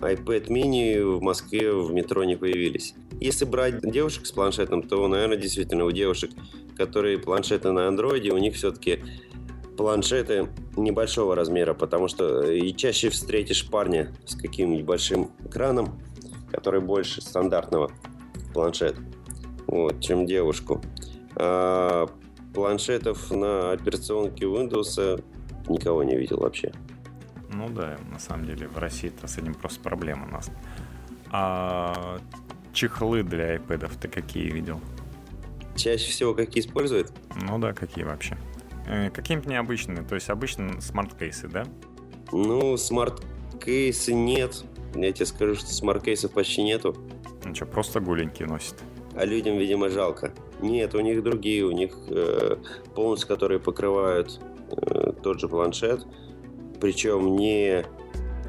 iPad 0.00 0.48
mini 0.48 1.00
в 1.00 1.22
Москве 1.22 1.72
в 1.72 1.92
метро 1.92 2.24
не 2.24 2.36
появились. 2.36 2.94
Если 3.20 3.44
брать 3.44 3.80
девушек 3.80 4.26
с 4.26 4.32
планшетом, 4.32 4.82
то, 4.82 5.06
наверное, 5.06 5.36
действительно 5.36 5.84
у 5.84 5.92
девушек, 5.92 6.30
которые 6.76 7.18
планшеты 7.18 7.70
на 7.70 7.86
андроиде, 7.86 8.32
у 8.32 8.38
них 8.38 8.54
все-таки 8.56 8.98
планшеты 9.76 10.48
небольшого 10.76 11.34
размера, 11.34 11.74
потому 11.74 12.08
что 12.08 12.42
и 12.42 12.74
чаще 12.74 13.08
встретишь 13.10 13.68
парня 13.68 14.12
с 14.26 14.34
каким-нибудь 14.34 14.84
большим 14.84 15.30
экраном, 15.44 16.00
который 16.50 16.80
больше 16.80 17.20
стандартного 17.20 17.90
планшета, 18.52 19.00
вот, 19.66 20.00
чем 20.00 20.26
девушку. 20.26 20.80
А 21.36 22.06
планшетов 22.54 23.30
на 23.30 23.72
операционке 23.72 24.44
Windows 24.44 25.24
никого 25.68 26.02
не 26.02 26.16
видел 26.16 26.38
вообще. 26.40 26.72
Ну 27.50 27.68
да, 27.68 27.98
на 28.10 28.18
самом 28.18 28.46
деле 28.46 28.68
в 28.68 28.78
России-то 28.78 29.26
с 29.26 29.38
этим 29.38 29.54
просто 29.54 29.80
проблема 29.80 30.26
у 30.26 30.30
нас. 30.30 30.50
А 31.30 32.18
чехлы 32.72 33.22
для 33.22 33.56
iPad 33.56 33.90
ты 34.00 34.08
какие 34.08 34.50
видел? 34.50 34.80
Чаще 35.76 36.10
всего 36.10 36.34
какие 36.34 36.62
используют? 36.62 37.12
Ну 37.40 37.58
да, 37.58 37.72
какие 37.72 38.04
вообще? 38.04 38.36
Э, 38.86 39.10
какие-нибудь 39.10 39.48
необычные, 39.48 40.02
то 40.02 40.14
есть 40.14 40.30
обычно 40.30 40.80
smart 40.80 41.11
case 41.11 41.36
ы, 41.36 41.48
да? 41.48 41.64
Ну, 42.32 42.76
smart 42.76 43.44
case 43.44 43.98
ы 43.98 44.12
нет. 44.12 44.64
Я 44.94 45.12
тебе 45.12 45.26
скажу, 45.26 45.54
что 45.54 45.72
smart 45.72 45.99
case 45.99 46.21
ов 46.21 46.32
почти 46.32 46.62
нету. 46.62 46.96
Ну 47.44 47.54
что, 47.54 47.66
просто 47.66 48.00
голенькие 48.00 48.48
носят. 48.48 48.76
А 49.14 49.24
людям, 49.24 49.58
видимо, 49.58 49.88
жалко. 49.88 50.32
Нет, 50.60 50.94
у 50.94 51.00
них 51.00 51.22
другие, 51.22 51.64
у 51.64 51.70
них 51.70 51.92
э, 52.08 52.56
полностью, 52.94 53.28
которые 53.28 53.60
покрывают 53.60 54.40
э, 54.70 55.12
тот 55.22 55.40
же 55.40 55.48
планшет. 55.48 56.06
Причем 56.80 57.36
не, 57.36 57.84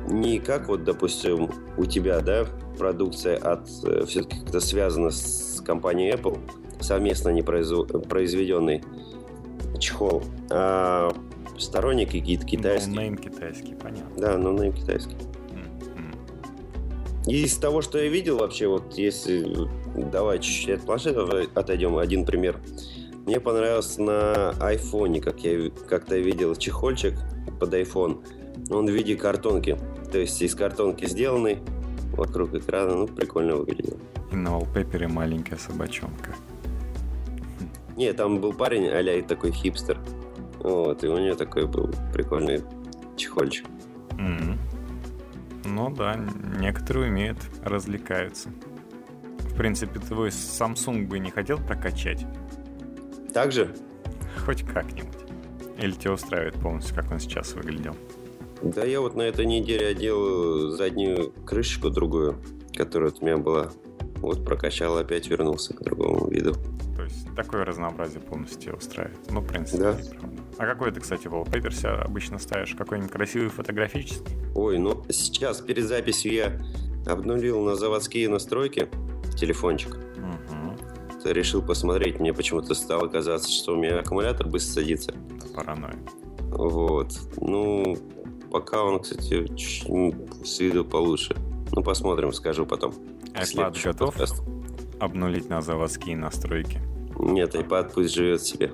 не 0.07 0.39
как 0.39 0.69
вот, 0.69 0.83
допустим, 0.83 1.49
у 1.77 1.85
тебя, 1.85 2.19
да, 2.21 2.45
продукция 2.77 3.37
от 3.37 3.67
э, 3.83 4.05
все-таки 4.05 4.39
как-то 4.39 4.59
связана 4.59 5.09
с 5.09 5.61
компанией 5.65 6.13
Apple, 6.13 6.39
совместно 6.79 7.29
не 7.29 7.41
произведенный 7.41 8.83
чехол, 9.79 10.23
а 10.49 11.12
сторонники 11.57 12.19
какие-то 12.19 12.45
китайские. 12.45 12.95
No-name 12.95 13.17
китайский, 13.17 13.75
понятно. 13.75 14.15
Да, 14.17 14.38
no-name 14.38 14.73
китайский. 14.73 15.15
И 17.25 17.43
из 17.43 17.55
того, 17.57 17.81
что 17.81 17.97
я 17.97 18.09
видел 18.09 18.39
вообще, 18.39 18.67
вот 18.67 18.95
если 18.95 19.69
давай 19.95 20.39
чуть-чуть 20.39 20.79
от 20.79 20.81
планшетов 20.86 21.29
отойдем, 21.55 21.97
один 21.97 22.25
пример. 22.25 22.59
Мне 23.25 23.39
понравился 23.39 24.01
на 24.01 24.49
айфоне, 24.59 25.21
как 25.21 25.39
я 25.39 25.71
как-то 25.88 26.17
видел 26.17 26.55
чехольчик 26.55 27.13
под 27.59 27.73
iPhone. 27.73 28.25
Он 28.69 28.86
в 28.88 28.89
виде 28.89 29.15
картонки. 29.15 29.77
То 30.12 30.17
есть 30.17 30.41
из 30.41 30.53
картонки 30.53 31.05
сделанный, 31.05 31.59
вокруг 32.12 32.53
экрана, 32.53 32.95
ну, 32.95 33.07
прикольно 33.07 33.55
выглядел. 33.55 33.97
И 34.31 34.36
на 34.36 34.49
wallpaper 34.49 35.07
маленькая 35.07 35.57
собачонка. 35.57 36.36
Не, 37.95 38.13
там 38.13 38.39
был 38.39 38.53
парень, 38.53 38.88
а 38.88 39.21
такой 39.23 39.51
хипстер. 39.51 39.99
Вот, 40.60 41.03
и 41.03 41.08
у 41.08 41.17
нее 41.17 41.36
такой 41.36 41.67
был 41.67 41.89
прикольный 42.13 42.62
чехольчик. 43.17 43.65
Mm-hmm. 44.12 44.58
Ну 45.65 45.89
да, 45.89 46.15
некоторые 46.60 47.10
умеют, 47.10 47.38
развлекаются. 47.63 48.49
В 49.39 49.56
принципе, 49.56 49.99
твой 49.99 50.29
Samsung 50.29 51.08
бы 51.08 51.19
не 51.19 51.29
хотел 51.29 51.58
прокачать? 51.58 52.25
Так 53.34 53.51
же? 53.51 53.75
Хоть 54.45 54.63
как-нибудь. 54.63 55.13
Или 55.77 55.91
тебя 55.91 56.13
устраивает 56.13 56.56
полностью, 56.56 56.95
как 56.95 57.12
он 57.12 57.19
сейчас 57.19 57.53
выглядел? 57.53 57.95
Да 58.62 58.84
я 58.86 59.01
вот 59.01 59.15
на 59.15 59.23
этой 59.23 59.45
неделе 59.45 59.88
одел 59.88 60.69
заднюю 60.69 61.32
крышечку 61.45 61.89
другую, 61.89 62.38
которая 62.75 63.12
у 63.12 63.25
меня 63.25 63.38
была. 63.38 63.71
Вот 64.17 64.45
прокачал, 64.45 64.97
опять 64.97 65.27
вернулся 65.27 65.73
к 65.73 65.84
другому 65.84 66.29
виду. 66.29 66.56
То 67.03 67.09
есть 67.09 67.35
такое 67.35 67.65
разнообразие 67.65 68.21
полностью 68.21 68.77
устраивает. 68.77 69.19
Ну, 69.29 69.41
в 69.41 69.45
принципе, 69.45 69.77
да. 69.77 69.97
А 70.57 70.65
какой 70.65 70.89
ты, 70.89 71.01
кстати, 71.01 71.27
wallpaper 71.27 71.85
обычно 72.01 72.39
ставишь? 72.39 72.75
Какой-нибудь 72.75 73.11
красивый 73.11 73.49
фотографический? 73.49 74.37
Ой, 74.55 74.77
ну 74.77 75.03
сейчас 75.09 75.59
перед 75.59 75.85
записью 75.85 76.31
я 76.31 76.57
обнулил 77.05 77.59
на 77.65 77.75
заводские 77.75 78.29
настройки 78.29 78.87
телефончик. 79.35 79.97
Угу. 79.97 81.29
Решил 81.29 81.61
посмотреть. 81.61 82.21
Мне 82.21 82.33
почему-то 82.33 82.73
стало 82.73 83.07
казаться, 83.07 83.51
что 83.51 83.73
у 83.73 83.75
меня 83.75 83.99
аккумулятор 83.99 84.47
быстро 84.47 84.75
садится. 84.75 85.13
Паранойя. 85.53 85.97
Вот. 86.39 87.11
Ну, 87.41 87.97
пока 88.49 88.81
он, 88.81 89.01
кстати, 89.01 89.45
с 90.45 90.59
виду 90.61 90.85
получше. 90.85 91.35
Ну, 91.73 91.83
посмотрим, 91.83 92.31
скажу 92.31 92.65
потом. 92.65 92.93
iPad 93.33 93.83
готов 93.83 94.15
подкаст. 94.15 94.41
обнулить 95.01 95.49
на 95.49 95.61
заводские 95.61 96.15
настройки? 96.15 96.79
Нет, 97.19 97.56
iPad 97.56 97.91
пусть 97.93 98.13
живет 98.13 98.41
себе. 98.41 98.71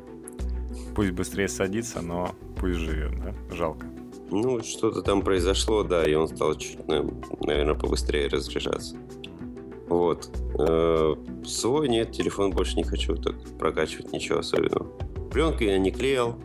Пусть 0.95 1.11
быстрее 1.11 1.47
садится, 1.47 2.01
но 2.01 2.35
пусть 2.59 2.79
живет, 2.79 3.11
да? 3.21 3.55
Жалко. 3.55 3.87
Ну, 4.31 4.61
что-то 4.61 5.01
там 5.01 5.21
произошло, 5.21 5.83
да, 5.83 6.03
и 6.03 6.13
он 6.13 6.27
стал 6.27 6.55
чуть, 6.55 6.77
наверное, 6.87 7.73
побыстрее 7.73 8.27
разряжаться. 8.27 8.95
Вот. 9.87 10.29
Э, 10.59 11.15
свой 11.43 11.89
нет, 11.89 12.11
телефон 12.11 12.51
больше 12.51 12.75
не 12.75 12.83
хочу 12.83 13.15
так 13.15 13.35
прокачивать, 13.57 14.13
ничего 14.13 14.39
особенного. 14.39 14.85
Пленку 15.31 15.63
я 15.63 15.79
не 15.79 15.91
клеил. 15.91 16.35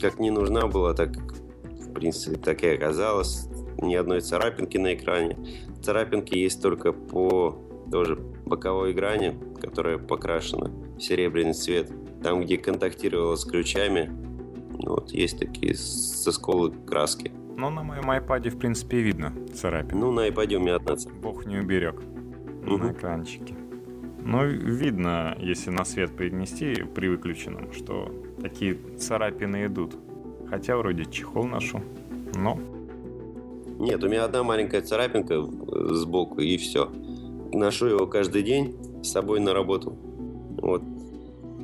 Как 0.00 0.18
не 0.18 0.30
нужна 0.30 0.66
была, 0.66 0.94
так, 0.94 1.10
в 1.14 1.92
принципе, 1.92 2.36
так 2.36 2.62
и 2.62 2.68
оказалось. 2.68 3.48
Ни 3.82 3.94
одной 3.94 4.22
царапинки 4.22 4.78
на 4.78 4.94
экране. 4.94 5.36
Царапинки 5.82 6.36
есть 6.36 6.62
только 6.62 6.92
по 6.92 7.58
тоже 7.90 8.16
боковой 8.46 8.92
грани, 8.92 9.36
которая 9.60 9.98
покрашена 9.98 10.70
в 10.96 11.00
серебряный 11.00 11.54
цвет. 11.54 11.90
Там, 12.22 12.42
где 12.42 12.58
контактировала 12.58 13.36
с 13.36 13.44
ключами, 13.44 14.10
ну, 14.82 14.94
вот 14.94 15.10
есть 15.12 15.38
такие 15.38 15.74
со 15.74 16.32
сколы 16.32 16.72
краски. 16.86 17.32
Ну, 17.56 17.70
на 17.70 17.82
моем 17.82 18.10
iPad, 18.10 18.50
в 18.50 18.58
принципе, 18.58 19.00
видно 19.00 19.34
царапины. 19.54 20.00
Ну, 20.00 20.12
на 20.12 20.28
iPad 20.28 20.54
у 20.54 20.60
меня 20.60 20.76
одна 20.76 20.96
Бог 21.20 21.46
не 21.46 21.58
уберег 21.58 22.00
угу. 22.62 22.78
на 22.78 22.92
экранчике. 22.92 23.54
Но 24.24 24.44
видно, 24.44 25.36
если 25.38 25.70
на 25.70 25.84
свет 25.84 26.16
перенести 26.16 26.84
при 26.94 27.08
выключенном, 27.08 27.72
что 27.72 28.12
такие 28.40 28.76
царапины 28.98 29.66
идут. 29.66 29.96
Хотя 30.48 30.76
вроде 30.76 31.04
чехол 31.04 31.44
ношу, 31.44 31.80
но... 32.34 32.58
Нет, 33.78 34.02
у 34.04 34.08
меня 34.08 34.24
одна 34.24 34.42
маленькая 34.42 34.82
царапинка 34.82 35.42
сбоку, 35.94 36.40
и 36.40 36.56
все. 36.58 36.90
Ношу 37.52 37.86
его 37.86 38.06
каждый 38.06 38.42
день 38.42 38.76
с 39.02 39.10
собой 39.10 39.40
на 39.40 39.52
работу. 39.52 39.96
Вот. 40.60 40.82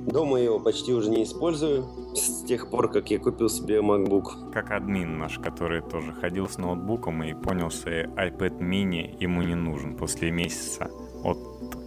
Дома 0.07 0.41
его 0.41 0.61
почти 0.61 0.93
уже 0.93 1.11
не 1.11 1.25
использую 1.25 1.85
с 2.15 2.45
тех 2.45 2.71
пор, 2.71 2.91
как 2.91 3.11
я 3.11 3.19
купил 3.19 3.49
себе 3.49 3.79
MacBook. 3.81 4.53
Как 4.53 4.71
админ 4.71 5.19
наш, 5.19 5.39
который 5.39 5.83
тоже 5.83 6.13
ходил 6.13 6.49
с 6.49 6.59
ноутбуком 6.59 7.23
и 7.25 7.35
понял, 7.35 7.71
что 7.71 7.91
iPad 7.91 8.59
mini 8.61 9.17
ему 9.21 9.43
не 9.43 9.55
нужен 9.55 9.97
после 9.97 10.31
месяца 10.31 10.91
от 11.25 11.39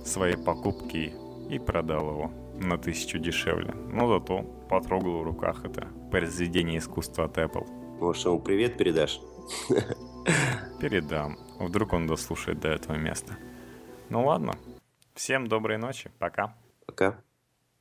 своей 0.06 0.38
покупки 0.38 1.14
и 1.50 1.60
продал 1.60 2.12
его 2.12 2.32
на 2.60 2.78
тысячу 2.78 3.20
дешевле. 3.20 3.74
Но 3.91 4.08
зато 4.08 4.43
потрогал 4.70 5.20
в 5.20 5.24
руках 5.24 5.64
это 5.64 5.88
произведение 6.12 6.80
искусства 6.80 7.26
от 7.26 7.38
Apple. 7.38 7.66
Может, 8.00 8.26
ему 8.26 8.39
привет 8.39 8.78
передашь? 8.78 9.22
Передам. 10.80 11.38
Вдруг 11.60 11.93
он 11.93 12.08
дослушает 12.08 12.60
до 12.60 12.70
этого 12.70 12.95
места. 12.95 13.38
Ну 14.10 14.26
ладно. 14.26 14.53
Всем 15.14 15.47
доброй 15.47 15.78
ночи. 15.78 16.12
Пока. 16.18 16.55
Пока. 16.88 17.22